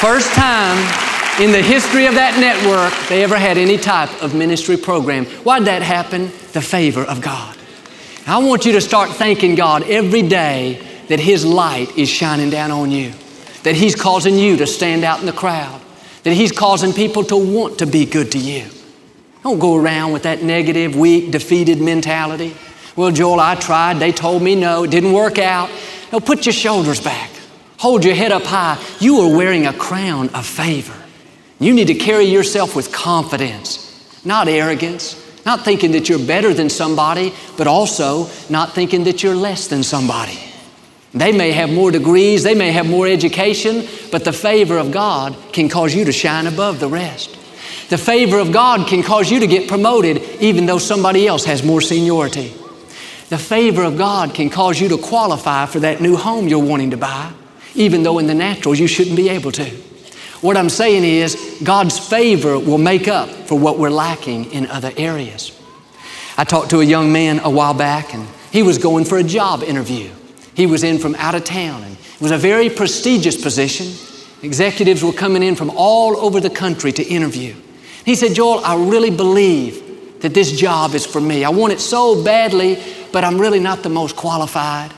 First 0.00 0.32
time 0.34 0.78
in 1.40 1.52
the 1.52 1.62
history 1.62 2.06
of 2.06 2.14
that 2.14 2.38
network 2.40 2.92
they 3.08 3.22
ever 3.22 3.36
had 3.36 3.58
any 3.58 3.76
type 3.76 4.22
of 4.22 4.34
ministry 4.34 4.76
program. 4.76 5.26
Why'd 5.44 5.64
that 5.64 5.82
happen? 5.82 6.30
The 6.52 6.62
favor 6.62 7.02
of 7.02 7.20
God. 7.20 7.56
I 8.26 8.38
want 8.38 8.64
you 8.64 8.72
to 8.72 8.80
start 8.80 9.10
thanking 9.10 9.54
God 9.54 9.82
every 9.84 10.22
day 10.22 10.80
that 11.08 11.20
His 11.20 11.44
light 11.44 11.98
is 11.98 12.08
shining 12.08 12.48
down 12.48 12.70
on 12.70 12.90
you, 12.90 13.12
that 13.64 13.74
He's 13.74 13.94
causing 13.94 14.38
you 14.38 14.56
to 14.56 14.66
stand 14.66 15.04
out 15.04 15.20
in 15.20 15.26
the 15.26 15.32
crowd, 15.32 15.81
that 16.22 16.32
He's 16.32 16.52
causing 16.52 16.92
people 16.92 17.24
to 17.24 17.36
want 17.36 17.78
to 17.78 17.86
be 17.86 18.04
good 18.06 18.32
to 18.32 18.38
you. 18.38 18.66
Don't 19.42 19.58
go 19.58 19.76
around 19.76 20.12
with 20.12 20.22
that 20.22 20.42
negative, 20.42 20.94
weak, 20.94 21.30
defeated 21.32 21.80
mentality. 21.80 22.56
Well, 22.94 23.10
Joel, 23.10 23.40
I 23.40 23.54
tried. 23.56 23.94
They 23.94 24.12
told 24.12 24.42
me 24.42 24.54
no. 24.54 24.84
It 24.84 24.90
didn't 24.90 25.12
work 25.12 25.38
out. 25.38 25.70
No, 26.12 26.20
put 26.20 26.46
your 26.46 26.52
shoulders 26.52 27.00
back. 27.00 27.30
Hold 27.78 28.04
your 28.04 28.14
head 28.14 28.30
up 28.30 28.44
high. 28.44 28.80
You 29.00 29.20
are 29.20 29.36
wearing 29.36 29.66
a 29.66 29.72
crown 29.72 30.28
of 30.30 30.46
favor. 30.46 30.94
You 31.58 31.74
need 31.74 31.88
to 31.88 31.94
carry 31.94 32.24
yourself 32.24 32.76
with 32.76 32.92
confidence, 32.92 34.24
not 34.24 34.46
arrogance, 34.46 35.16
not 35.44 35.64
thinking 35.64 35.92
that 35.92 36.08
you're 36.08 36.24
better 36.24 36.54
than 36.54 36.70
somebody, 36.70 37.32
but 37.56 37.66
also 37.66 38.28
not 38.48 38.74
thinking 38.74 39.04
that 39.04 39.22
you're 39.22 39.34
less 39.34 39.66
than 39.66 39.82
somebody. 39.82 40.38
They 41.14 41.32
may 41.32 41.52
have 41.52 41.70
more 41.70 41.90
degrees, 41.90 42.42
they 42.42 42.54
may 42.54 42.72
have 42.72 42.88
more 42.88 43.06
education, 43.06 43.86
but 44.10 44.24
the 44.24 44.32
favor 44.32 44.78
of 44.78 44.92
God 44.92 45.36
can 45.52 45.68
cause 45.68 45.94
you 45.94 46.06
to 46.06 46.12
shine 46.12 46.46
above 46.46 46.80
the 46.80 46.88
rest. 46.88 47.38
The 47.90 47.98
favor 47.98 48.38
of 48.38 48.52
God 48.52 48.88
can 48.88 49.02
cause 49.02 49.30
you 49.30 49.40
to 49.40 49.46
get 49.46 49.68
promoted 49.68 50.22
even 50.40 50.64
though 50.64 50.78
somebody 50.78 51.26
else 51.26 51.44
has 51.44 51.62
more 51.62 51.82
seniority. 51.82 52.54
The 53.28 53.36
favor 53.36 53.82
of 53.82 53.98
God 53.98 54.34
can 54.34 54.48
cause 54.48 54.80
you 54.80 54.88
to 54.88 54.98
qualify 54.98 55.66
for 55.66 55.80
that 55.80 56.00
new 56.00 56.16
home 56.16 56.48
you're 56.48 56.64
wanting 56.64 56.92
to 56.92 56.96
buy, 56.96 57.30
even 57.74 58.02
though 58.02 58.18
in 58.18 58.26
the 58.26 58.34
natural 58.34 58.74
you 58.74 58.86
shouldn't 58.86 59.16
be 59.16 59.28
able 59.28 59.52
to. 59.52 59.64
What 60.40 60.56
I'm 60.56 60.70
saying 60.70 61.04
is, 61.04 61.60
God's 61.62 61.98
favor 61.98 62.58
will 62.58 62.78
make 62.78 63.06
up 63.06 63.28
for 63.28 63.58
what 63.58 63.78
we're 63.78 63.90
lacking 63.90 64.52
in 64.52 64.66
other 64.66 64.92
areas. 64.96 65.58
I 66.36 66.44
talked 66.44 66.70
to 66.70 66.80
a 66.80 66.84
young 66.84 67.12
man 67.12 67.40
a 67.40 67.50
while 67.50 67.74
back, 67.74 68.12
and 68.14 68.26
he 68.50 68.62
was 68.62 68.78
going 68.78 69.04
for 69.04 69.18
a 69.18 69.22
job 69.22 69.62
interview. 69.62 70.10
He 70.54 70.66
was 70.66 70.84
in 70.84 70.98
from 70.98 71.14
out 71.16 71.34
of 71.34 71.44
town, 71.44 71.82
and 71.82 71.96
it 71.96 72.20
was 72.20 72.30
a 72.30 72.38
very 72.38 72.68
prestigious 72.68 73.40
position. 73.40 73.92
Executives 74.42 75.02
were 75.02 75.12
coming 75.12 75.42
in 75.42 75.56
from 75.56 75.70
all 75.70 76.16
over 76.16 76.40
the 76.40 76.50
country 76.50 76.92
to 76.92 77.02
interview. 77.02 77.54
He 78.04 78.14
said, 78.14 78.34
Joel, 78.34 78.64
I 78.64 78.74
really 78.74 79.10
believe 79.10 80.20
that 80.20 80.34
this 80.34 80.52
job 80.52 80.94
is 80.94 81.06
for 81.06 81.20
me. 81.20 81.44
I 81.44 81.48
want 81.50 81.72
it 81.72 81.80
so 81.80 82.22
badly, 82.22 82.82
but 83.12 83.24
I'm 83.24 83.40
really 83.40 83.60
not 83.60 83.82
the 83.82 83.88
most 83.88 84.16
qualified. 84.16 84.92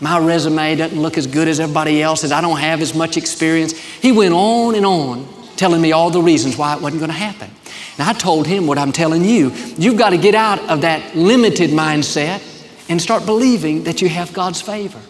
My 0.00 0.18
resume 0.18 0.76
doesn't 0.76 1.00
look 1.00 1.18
as 1.18 1.26
good 1.26 1.48
as 1.48 1.60
everybody 1.60 2.02
else's. 2.02 2.32
I 2.32 2.40
don't 2.40 2.58
have 2.58 2.80
as 2.80 2.94
much 2.94 3.16
experience. 3.16 3.76
He 3.76 4.12
went 4.12 4.32
on 4.32 4.74
and 4.74 4.86
on 4.86 5.28
telling 5.56 5.80
me 5.80 5.92
all 5.92 6.10
the 6.10 6.22
reasons 6.22 6.56
why 6.56 6.74
it 6.74 6.80
wasn't 6.80 7.00
going 7.00 7.10
to 7.10 7.16
happen. 7.16 7.50
And 7.98 8.08
I 8.08 8.14
told 8.14 8.46
him 8.46 8.66
what 8.66 8.78
I'm 8.78 8.92
telling 8.92 9.24
you. 9.24 9.50
You've 9.76 9.98
got 9.98 10.10
to 10.10 10.18
get 10.18 10.34
out 10.34 10.58
of 10.70 10.80
that 10.82 11.14
limited 11.14 11.70
mindset 11.70 12.42
and 12.90 13.00
start 13.00 13.24
believing 13.24 13.84
that 13.84 14.02
you 14.02 14.08
have 14.10 14.34
God's 14.34 14.60
favor. 14.60 15.00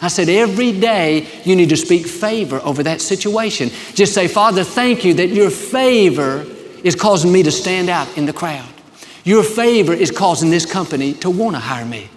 I 0.00 0.08
said, 0.08 0.28
every 0.28 0.78
day 0.78 1.26
you 1.44 1.56
need 1.56 1.70
to 1.70 1.76
speak 1.76 2.06
favor 2.06 2.60
over 2.62 2.82
that 2.82 3.00
situation. 3.00 3.70
Just 3.94 4.14
say, 4.14 4.28
Father, 4.28 4.62
thank 4.62 5.04
you 5.04 5.14
that 5.14 5.28
your 5.28 5.50
favor 5.50 6.44
is 6.84 6.94
causing 6.94 7.32
me 7.32 7.42
to 7.44 7.50
stand 7.50 7.88
out 7.88 8.18
in 8.18 8.26
the 8.26 8.32
crowd. 8.32 8.68
Your 9.24 9.42
favor 9.42 9.92
is 9.92 10.10
causing 10.10 10.50
this 10.50 10.66
company 10.66 11.14
to 11.14 11.30
want 11.30 11.56
to 11.56 11.60
hire 11.60 11.84
me. 11.84 12.08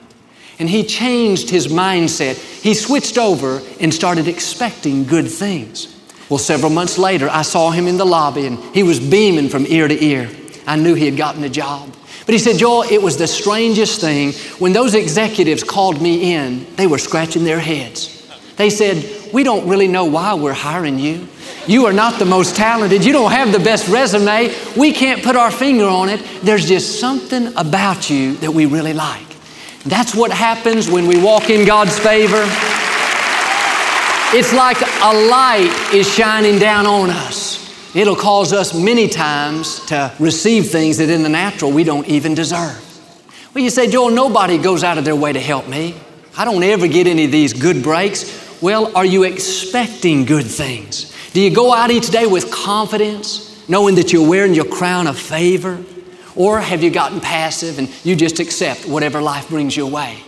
And 0.57 0.69
he 0.69 0.83
changed 0.83 1.49
his 1.49 1.67
mindset. 1.67 2.35
He 2.61 2.73
switched 2.73 3.17
over 3.17 3.61
and 3.79 3.93
started 3.93 4.27
expecting 4.27 5.03
good 5.03 5.29
things. 5.29 5.95
Well, 6.29 6.39
several 6.39 6.71
months 6.71 6.97
later, 6.97 7.29
I 7.29 7.43
saw 7.43 7.69
him 7.69 7.87
in 7.87 7.97
the 7.97 8.05
lobby 8.05 8.47
and 8.47 8.57
he 8.75 8.81
was 8.81 8.99
beaming 8.99 9.47
from 9.47 9.65
ear 9.67 9.87
to 9.87 10.03
ear. 10.03 10.29
I 10.65 10.75
knew 10.75 10.95
he 10.95 11.05
had 11.05 11.17
gotten 11.17 11.43
a 11.43 11.49
job. 11.49 11.93
But 12.25 12.33
he 12.33 12.39
said, 12.39 12.57
Joel, 12.57 12.83
it 12.83 13.01
was 13.01 13.17
the 13.17 13.27
strangest 13.27 14.01
thing. 14.01 14.33
When 14.59 14.73
those 14.73 14.95
executives 14.95 15.63
called 15.63 16.01
me 16.01 16.33
in, 16.33 16.65
they 16.75 16.87
were 16.87 16.97
scratching 16.97 17.43
their 17.43 17.59
heads. 17.59 18.11
They 18.55 18.69
said, 18.69 19.31
We 19.33 19.43
don't 19.43 19.67
really 19.67 19.87
know 19.87 20.05
why 20.05 20.33
we're 20.33 20.53
hiring 20.53 20.97
you. 20.97 21.27
You 21.67 21.85
are 21.85 21.93
not 21.93 22.19
the 22.19 22.25
most 22.25 22.55
talented. 22.55 23.03
You 23.03 23.11
don't 23.11 23.31
have 23.31 23.51
the 23.51 23.59
best 23.59 23.87
resume. 23.87 24.53
We 24.77 24.91
can't 24.91 25.23
put 25.23 25.35
our 25.35 25.51
finger 25.51 25.85
on 25.85 26.09
it. 26.09 26.23
There's 26.41 26.67
just 26.67 26.99
something 26.99 27.47
about 27.57 28.09
you 28.09 28.35
that 28.37 28.51
we 28.51 28.65
really 28.65 28.93
like. 28.93 29.25
That's 29.83 30.15
what 30.15 30.31
happens 30.31 30.89
when 30.89 31.07
we 31.07 31.21
walk 31.21 31.49
in 31.49 31.65
God's 31.65 31.97
favor. 31.97 32.43
It's 34.37 34.53
like 34.53 34.81
a 34.81 35.13
light 35.29 35.71
is 35.93 36.11
shining 36.11 36.59
down 36.59 36.85
on 36.85 37.09
us. 37.09 37.44
It'll 37.95 38.17
cause 38.17 38.51
us 38.51 38.73
many 38.73 39.07
times 39.07 39.79
to 39.85 40.13
receive 40.19 40.69
things 40.69 40.97
that 40.97 41.09
in 41.09 41.23
the 41.23 41.29
natural 41.29 41.71
we 41.71 41.85
don't 41.85 42.05
even 42.09 42.35
deserve. 42.35 42.81
Well, 43.53 43.63
you 43.63 43.69
say, 43.69 43.89
Joel, 43.89 44.09
nobody 44.09 44.57
goes 44.57 44.83
out 44.83 44.97
of 44.97 45.05
their 45.05 45.15
way 45.15 45.31
to 45.31 45.39
help 45.39 45.69
me. 45.69 45.95
I 46.37 46.43
don't 46.43 46.61
ever 46.61 46.89
get 46.89 47.07
any 47.07 47.23
of 47.23 47.31
these 47.31 47.53
good 47.53 47.81
breaks. 47.81 48.61
Well, 48.61 48.93
are 48.97 49.05
you 49.05 49.23
expecting 49.23 50.25
good 50.25 50.45
things? 50.45 51.15
Do 51.31 51.39
you 51.39 51.55
go 51.55 51.73
out 51.73 51.89
each 51.89 52.09
day 52.09 52.25
with 52.27 52.51
confidence, 52.51 53.65
knowing 53.69 53.95
that 53.95 54.11
you're 54.11 54.27
wearing 54.27 54.53
your 54.53 54.65
crown 54.65 55.07
of 55.07 55.17
favor? 55.17 55.81
Or 56.35 56.59
have 56.59 56.83
you 56.83 56.89
gotten 56.89 57.21
passive 57.21 57.79
and 57.79 57.89
you 58.03 58.17
just 58.17 58.41
accept 58.41 58.85
whatever 58.89 59.21
life 59.21 59.47
brings 59.47 59.77
your 59.77 59.89
way? 59.89 60.19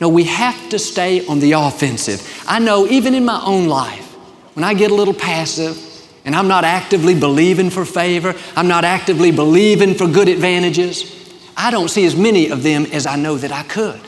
No, 0.00 0.08
we 0.08 0.24
have 0.24 0.70
to 0.70 0.78
stay 0.78 1.26
on 1.26 1.40
the 1.40 1.52
offensive. 1.52 2.42
I 2.48 2.60
know 2.60 2.86
even 2.86 3.12
in 3.12 3.26
my 3.26 3.42
own 3.44 3.68
life, 3.68 4.06
when 4.54 4.64
I 4.64 4.72
get 4.72 4.90
a 4.90 4.94
little 4.94 5.12
passive 5.12 5.76
and 6.24 6.34
I'm 6.34 6.48
not 6.48 6.64
actively 6.64 7.18
believing 7.18 7.70
for 7.70 7.84
favor, 7.84 8.34
I'm 8.56 8.68
not 8.68 8.84
actively 8.84 9.30
believing 9.30 9.94
for 9.94 10.06
good 10.06 10.28
advantages, 10.28 11.16
I 11.56 11.70
don't 11.70 11.88
see 11.88 12.06
as 12.06 12.16
many 12.16 12.50
of 12.50 12.62
them 12.62 12.86
as 12.86 13.06
I 13.06 13.16
know 13.16 13.36
that 13.36 13.52
I 13.52 13.62
could. 13.64 14.00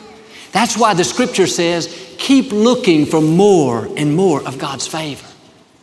That's 0.51 0.77
why 0.77 0.93
the 0.93 1.03
scripture 1.03 1.47
says, 1.47 2.15
keep 2.17 2.51
looking 2.51 3.05
for 3.05 3.21
more 3.21 3.87
and 3.97 4.15
more 4.15 4.45
of 4.47 4.57
God's 4.57 4.87
favor. 4.87 5.25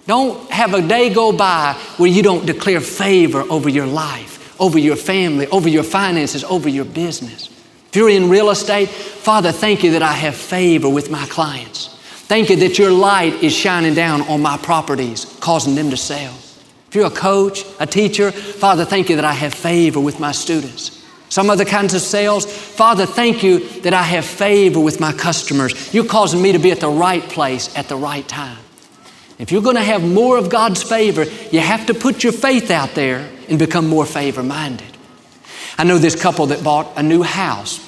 Don't 0.07 0.51
have 0.51 0.75
a 0.75 0.87
day 0.87 1.13
go 1.13 1.33
by 1.33 1.75
where 1.97 2.11
you 2.11 2.23
don't 2.23 2.47
declare 2.47 2.81
favor 2.81 3.43
over 3.51 3.69
your 3.69 3.87
life, 3.87 4.61
over 4.61 4.79
your 4.79 4.97
family, 4.97 5.47
over 5.49 5.69
your 5.69 5.85
finances, 5.85 6.43
over 6.45 6.69
your 6.69 6.85
business. 6.85 7.49
If 7.89 7.97
you're 7.97 8.11
in 8.11 8.29
real 8.29 8.51
estate, 8.51 8.89
Father, 8.89 9.53
thank 9.53 9.83
you 9.83 9.93
that 9.93 10.03
I 10.03 10.13
have 10.13 10.37
favor 10.37 10.89
with 10.89 11.11
my 11.11 11.27
clients. 11.27 12.00
Thank 12.31 12.49
you 12.49 12.55
that 12.59 12.79
your 12.79 12.93
light 12.93 13.43
is 13.43 13.53
shining 13.53 13.93
down 13.93 14.23
on 14.29 14.41
my 14.41 14.57
properties, 14.57 15.25
causing 15.41 15.75
them 15.75 15.91
to 15.91 15.97
sell. 15.97 16.33
If 16.87 16.95
you're 16.95 17.09
a 17.09 17.11
coach, 17.11 17.65
a 17.81 17.87
teacher, 17.87 18.31
Father, 18.31 18.85
thank 18.85 19.09
you 19.09 19.17
that 19.17 19.25
I 19.25 19.33
have 19.33 19.53
favor 19.53 19.99
with 19.99 20.21
my 20.21 20.31
students. 20.31 21.05
Some 21.29 21.51
other 21.51 21.65
kinds 21.65 21.93
of 21.93 22.03
sales, 22.03 22.47
Father, 22.47 23.05
thank 23.05 23.43
you 23.43 23.69
that 23.81 23.95
I 23.95 24.05
have 24.05 24.25
favor 24.25 24.79
with 24.79 25.01
my 25.01 25.13
customers. 25.13 25.93
You're 25.93 26.05
causing 26.05 26.41
me 26.41 26.53
to 26.53 26.61
be 26.61 26.71
at 26.71 26.79
the 26.79 26.89
right 26.89 27.25
place 27.25 27.77
at 27.77 27.89
the 27.89 27.97
right 27.97 28.29
time. 28.29 28.59
If 29.41 29.51
you're 29.51 29.61
going 29.61 29.75
to 29.75 29.83
have 29.83 30.05
more 30.05 30.39
of 30.39 30.51
God's 30.51 30.85
favor, 30.85 31.25
you 31.51 31.59
have 31.59 31.87
to 31.87 31.95
put 31.95 32.23
your 32.23 32.33
faith 32.33 32.71
out 32.71 32.95
there 32.95 33.29
and 33.49 33.59
become 33.59 33.89
more 33.89 34.07
favor 34.07 34.45
minded. 34.45 34.97
I 35.77 35.83
know 35.83 35.99
this 35.99 36.15
couple 36.15 36.47
that 36.47 36.63
bought 36.63 36.97
a 36.97 37.03
new 37.03 37.25
house. 37.25 37.85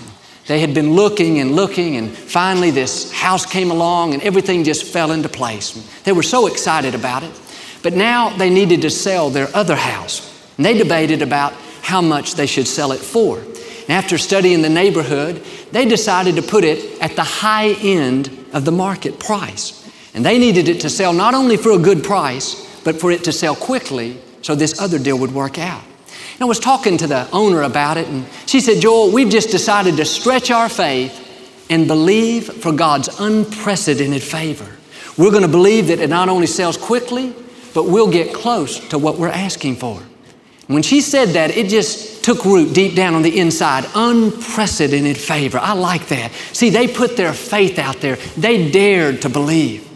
They 0.46 0.60
had 0.60 0.74
been 0.74 0.94
looking 0.94 1.38
and 1.38 1.54
looking, 1.54 1.96
and 1.96 2.10
finally, 2.10 2.70
this 2.70 3.12
house 3.12 3.46
came 3.46 3.70
along 3.70 4.14
and 4.14 4.22
everything 4.22 4.64
just 4.64 4.84
fell 4.84 5.12
into 5.12 5.28
place. 5.28 5.70
They 6.04 6.12
were 6.12 6.22
so 6.22 6.46
excited 6.46 6.94
about 6.94 7.22
it. 7.22 7.40
But 7.82 7.94
now 7.94 8.30
they 8.36 8.50
needed 8.50 8.82
to 8.82 8.90
sell 8.90 9.30
their 9.30 9.48
other 9.54 9.76
house. 9.76 10.28
And 10.56 10.66
they 10.66 10.76
debated 10.76 11.22
about 11.22 11.52
how 11.82 12.00
much 12.00 12.34
they 12.34 12.46
should 12.46 12.66
sell 12.66 12.92
it 12.92 13.00
for. 13.00 13.38
And 13.38 13.90
after 13.90 14.18
studying 14.18 14.62
the 14.62 14.68
neighborhood, 14.68 15.44
they 15.72 15.84
decided 15.84 16.36
to 16.36 16.42
put 16.42 16.64
it 16.64 17.00
at 17.00 17.16
the 17.16 17.24
high 17.24 17.70
end 17.74 18.46
of 18.52 18.64
the 18.64 18.72
market 18.72 19.18
price. 19.18 19.78
And 20.14 20.24
they 20.24 20.38
needed 20.38 20.68
it 20.68 20.80
to 20.82 20.90
sell 20.90 21.12
not 21.12 21.34
only 21.34 21.56
for 21.56 21.72
a 21.72 21.78
good 21.78 22.04
price, 22.04 22.68
but 22.84 23.00
for 23.00 23.10
it 23.10 23.24
to 23.24 23.32
sell 23.32 23.56
quickly 23.56 24.20
so 24.42 24.54
this 24.54 24.80
other 24.80 24.98
deal 24.98 25.18
would 25.18 25.32
work 25.32 25.58
out. 25.58 25.82
I 26.42 26.46
was 26.46 26.58
talking 26.58 26.98
to 26.98 27.06
the 27.06 27.30
owner 27.30 27.62
about 27.62 27.98
it, 27.98 28.08
and 28.08 28.26
she 28.46 28.60
said, 28.60 28.80
Joel, 28.82 29.12
we've 29.12 29.28
just 29.28 29.50
decided 29.50 29.96
to 29.98 30.04
stretch 30.04 30.50
our 30.50 30.68
faith 30.68 31.18
and 31.70 31.86
believe 31.86 32.52
for 32.52 32.72
God's 32.72 33.08
unprecedented 33.20 34.22
favor. 34.22 34.66
We're 35.16 35.30
going 35.30 35.42
to 35.42 35.48
believe 35.48 35.86
that 35.86 36.00
it 36.00 36.10
not 36.10 36.28
only 36.28 36.46
sells 36.46 36.76
quickly, 36.76 37.34
but 37.74 37.84
we'll 37.84 38.10
get 38.10 38.34
close 38.34 38.80
to 38.88 38.98
what 38.98 39.18
we're 39.18 39.28
asking 39.28 39.76
for. 39.76 40.02
When 40.66 40.82
she 40.82 41.00
said 41.00 41.30
that, 41.30 41.56
it 41.56 41.68
just 41.68 42.24
took 42.24 42.44
root 42.44 42.74
deep 42.74 42.94
down 42.94 43.14
on 43.14 43.22
the 43.22 43.38
inside. 43.38 43.84
Unprecedented 43.94 45.18
favor. 45.18 45.58
I 45.58 45.74
like 45.74 46.08
that. 46.08 46.32
See, 46.52 46.70
they 46.70 46.88
put 46.88 47.16
their 47.16 47.32
faith 47.32 47.78
out 47.78 48.00
there, 48.00 48.16
they 48.36 48.70
dared 48.70 49.22
to 49.22 49.28
believe. 49.28 49.88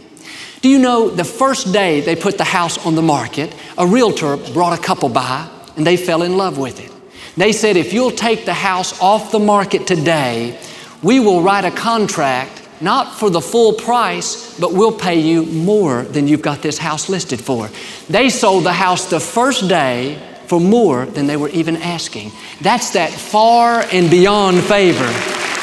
Do 0.60 0.68
you 0.68 0.78
know 0.78 1.10
the 1.10 1.24
first 1.24 1.72
day 1.72 2.00
they 2.02 2.16
put 2.16 2.38
the 2.38 2.44
house 2.44 2.84
on 2.86 2.94
the 2.94 3.02
market, 3.02 3.54
a 3.76 3.86
realtor 3.86 4.36
brought 4.36 4.78
a 4.78 4.82
couple 4.82 5.08
by 5.08 5.48
and 5.76 5.86
they 5.86 5.96
fell 5.96 6.22
in 6.22 6.36
love 6.36 6.58
with 6.58 6.80
it. 6.80 6.92
They 7.36 7.52
said, 7.52 7.76
if 7.76 7.92
you'll 7.92 8.10
take 8.10 8.44
the 8.44 8.54
house 8.54 9.00
off 9.00 9.30
the 9.30 9.38
market 9.38 9.86
today, 9.86 10.58
we 11.02 11.20
will 11.20 11.42
write 11.42 11.64
a 11.64 11.70
contract 11.70 12.62
not 12.80 13.18
for 13.18 13.30
the 13.30 13.40
full 13.40 13.72
price, 13.72 14.58
but 14.58 14.72
we'll 14.72 14.96
pay 14.96 15.20
you 15.20 15.44
more 15.46 16.02
than 16.02 16.28
you've 16.28 16.42
got 16.42 16.62
this 16.62 16.78
house 16.78 17.08
listed 17.08 17.40
for. 17.40 17.70
They 18.08 18.28
sold 18.28 18.64
the 18.64 18.72
house 18.72 19.06
the 19.06 19.20
first 19.20 19.68
day 19.68 20.18
for 20.46 20.60
more 20.60 21.06
than 21.06 21.26
they 21.26 21.36
were 21.36 21.48
even 21.50 21.76
asking. 21.76 22.32
That's 22.60 22.90
that 22.90 23.10
far 23.10 23.80
and 23.92 24.10
beyond 24.10 24.62
favor. 24.64 25.06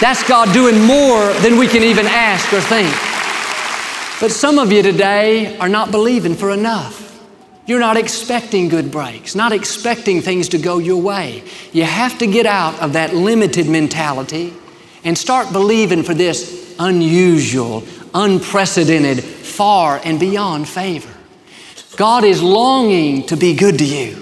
That's 0.02 0.28
God 0.28 0.54
doing 0.54 0.82
more 0.82 1.32
than 1.42 1.58
we 1.58 1.68
can 1.68 1.84
even 1.84 2.06
ask 2.08 2.52
or 2.52 2.62
think. 2.62 2.92
But 4.20 4.32
some 4.32 4.58
of 4.58 4.72
you 4.72 4.82
today 4.82 5.58
are 5.58 5.70
not 5.70 5.92
believing 5.92 6.36
for 6.36 6.52
enough. 6.52 7.03
You're 7.66 7.80
not 7.80 7.96
expecting 7.96 8.68
good 8.68 8.92
breaks, 8.92 9.36
not 9.36 9.54
expecting 9.54 10.22
things 10.22 10.50
to 10.50 10.58
go 10.58 10.80
your 10.80 11.02
way. 11.02 11.44
You 11.72 11.84
have 11.84 12.18
to 12.20 12.28
get 12.28 12.46
out 12.46 12.78
of 12.82 12.94
that 12.94 13.16
limited 13.16 13.70
mentality 13.70 14.54
and 15.06 15.18
start 15.18 15.54
believing 15.54 16.04
for 16.04 16.14
this 16.14 16.76
unusual, 16.78 17.84
unprecedented, 18.14 19.24
far 19.24 20.02
and 20.04 20.20
beyond 20.20 20.68
favor. 20.68 21.10
God 21.96 22.24
is 22.24 22.44
longing 22.44 23.26
to 23.28 23.38
be 23.38 23.56
good 23.56 23.78
to 23.78 23.86
you. 23.86 24.18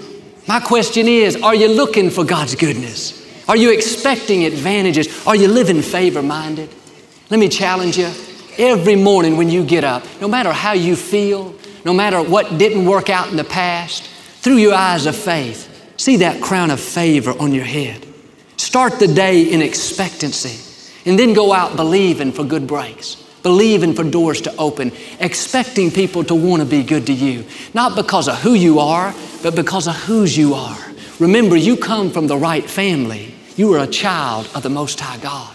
My 0.46 0.60
question 0.60 1.08
is 1.08 1.36
are 1.42 1.54
you 1.54 1.68
looking 1.68 2.10
for 2.10 2.24
God's 2.24 2.54
goodness? 2.54 3.18
Are 3.48 3.56
you 3.56 3.72
expecting 3.72 4.44
advantages? 4.44 5.26
Are 5.26 5.34
you 5.34 5.48
living 5.48 5.82
favor 5.82 6.22
minded? 6.22 6.70
Let 7.28 7.40
me 7.40 7.48
challenge 7.48 7.98
you. 7.98 8.10
Every 8.58 8.96
morning 8.96 9.36
when 9.36 9.48
you 9.48 9.64
get 9.64 9.82
up, 9.82 10.04
no 10.20 10.28
matter 10.28 10.52
how 10.52 10.74
you 10.74 10.94
feel, 10.94 11.54
no 11.84 11.92
matter 11.92 12.22
what 12.22 12.58
didn't 12.58 12.86
work 12.86 13.10
out 13.10 13.30
in 13.30 13.36
the 13.36 13.44
past, 13.44 14.04
through 14.42 14.56
your 14.56 14.74
eyes 14.74 15.06
of 15.06 15.16
faith, 15.16 15.68
see 15.96 16.16
that 16.16 16.42
crown 16.42 16.70
of 16.70 16.80
favor 16.80 17.32
on 17.38 17.52
your 17.52 17.64
head. 17.64 18.06
Start 18.56 18.98
the 18.98 19.08
day 19.08 19.42
in 19.42 19.62
expectancy 19.62 20.58
and 21.04 21.18
then 21.18 21.32
go 21.32 21.52
out 21.52 21.76
believing 21.76 22.32
for 22.32 22.44
good 22.44 22.66
breaks, 22.66 23.16
believing 23.42 23.94
for 23.94 24.04
doors 24.04 24.40
to 24.42 24.56
open, 24.56 24.92
expecting 25.20 25.90
people 25.90 26.24
to 26.24 26.34
want 26.34 26.62
to 26.62 26.68
be 26.68 26.82
good 26.82 27.06
to 27.06 27.12
you, 27.12 27.44
not 27.74 27.96
because 27.96 28.28
of 28.28 28.40
who 28.40 28.54
you 28.54 28.78
are, 28.78 29.14
but 29.42 29.54
because 29.54 29.88
of 29.88 29.94
whose 29.94 30.36
you 30.36 30.54
are. 30.54 30.78
Remember, 31.18 31.56
you 31.56 31.76
come 31.76 32.10
from 32.10 32.26
the 32.26 32.36
right 32.36 32.68
family. 32.68 33.34
You 33.56 33.74
are 33.74 33.82
a 33.82 33.86
child 33.86 34.48
of 34.54 34.62
the 34.62 34.70
Most 34.70 34.98
High 34.98 35.18
God. 35.18 35.54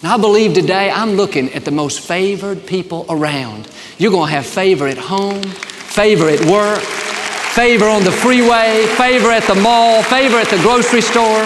And 0.00 0.12
I 0.12 0.16
believe 0.16 0.54
today 0.54 0.90
I'm 0.90 1.14
looking 1.14 1.52
at 1.54 1.64
the 1.64 1.72
most 1.72 2.00
favored 2.00 2.64
people 2.66 3.04
around. 3.08 3.68
You're 3.98 4.12
going 4.12 4.28
to 4.28 4.34
have 4.34 4.46
favor 4.46 4.86
at 4.86 4.96
home, 4.96 5.42
favor 5.42 6.28
at 6.28 6.44
work, 6.44 6.78
favor 6.78 7.86
on 7.86 8.04
the 8.04 8.12
freeway, 8.12 8.86
favor 8.96 9.30
at 9.30 9.42
the 9.44 9.56
mall, 9.56 10.04
favor 10.04 10.36
at 10.36 10.46
the 10.46 10.58
grocery 10.58 11.00
store, 11.00 11.44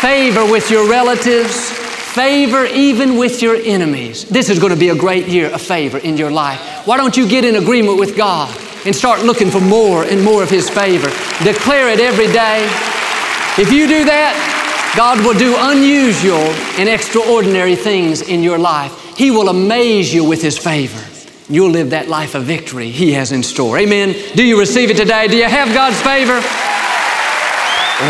favor 0.00 0.50
with 0.50 0.70
your 0.70 0.88
relatives, 0.88 1.70
favor 1.70 2.64
even 2.64 3.18
with 3.18 3.42
your 3.42 3.56
enemies. 3.56 4.24
This 4.24 4.48
is 4.48 4.58
going 4.58 4.72
to 4.72 4.78
be 4.78 4.88
a 4.88 4.96
great 4.96 5.28
year 5.28 5.50
of 5.50 5.60
favor 5.60 5.98
in 5.98 6.16
your 6.16 6.30
life. 6.30 6.86
Why 6.86 6.96
don't 6.96 7.14
you 7.14 7.28
get 7.28 7.44
in 7.44 7.56
agreement 7.56 7.98
with 7.98 8.16
God 8.16 8.56
and 8.86 8.96
start 8.96 9.22
looking 9.22 9.50
for 9.50 9.60
more 9.60 10.04
and 10.04 10.24
more 10.24 10.42
of 10.42 10.48
His 10.48 10.70
favor? 10.70 11.08
Declare 11.44 11.90
it 11.90 12.00
every 12.00 12.28
day. 12.28 12.64
If 13.60 13.70
you 13.70 13.86
do 13.86 14.06
that, 14.06 14.63
God 14.96 15.24
will 15.24 15.34
do 15.36 15.56
unusual 15.58 16.44
and 16.78 16.88
extraordinary 16.88 17.74
things 17.74 18.22
in 18.22 18.44
your 18.44 18.58
life. 18.58 19.16
He 19.16 19.32
will 19.32 19.48
amaze 19.48 20.14
you 20.14 20.24
with 20.24 20.40
His 20.40 20.56
favor. 20.56 21.02
You'll 21.48 21.70
live 21.70 21.90
that 21.90 22.08
life 22.08 22.34
of 22.34 22.44
victory 22.44 22.90
He 22.90 23.12
has 23.12 23.32
in 23.32 23.42
store. 23.42 23.76
Amen. 23.78 24.14
Do 24.36 24.44
you 24.44 24.58
receive 24.58 24.90
it 24.90 24.96
today? 24.96 25.26
Do 25.26 25.36
you 25.36 25.48
have 25.48 25.74
God's 25.74 26.00
favor? 26.00 26.40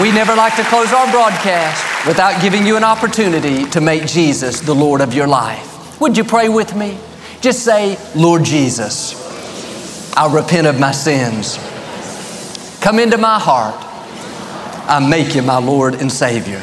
We 0.03 0.12
never 0.12 0.35
like 0.35 0.57
to 0.57 0.64
close 0.64 0.92
our 0.92 1.11
broadcast 1.11 2.07
without 2.07 2.42
giving 2.42 2.66
you 2.66 2.77
an 2.77 2.85
opportunity 2.85 3.64
to 3.70 3.81
make 3.81 4.07
Jesus 4.07 4.61
the 4.61 4.75
Lord 4.75 5.01
of 5.01 5.14
your 5.14 5.27
life. 5.27 6.01
Would 6.01 6.16
you 6.16 6.25
pray 6.25 6.49
with 6.49 6.77
me? 6.77 6.99
Just 7.40 7.64
say, 7.64 7.99
Lord 8.14 8.44
Jesus, 8.44 9.14
I 10.16 10.33
repent 10.33 10.66
of 10.66 10.79
my 10.79 10.92
sins. 10.92 11.59
Come 12.81 12.99
into 12.99 13.16
my 13.16 13.38
heart. 13.38 13.75
I 14.87 15.07
make 15.07 15.35
you 15.35 15.40
my 15.40 15.59
Lord 15.59 15.94
and 15.94 16.12
Savior. 16.12 16.62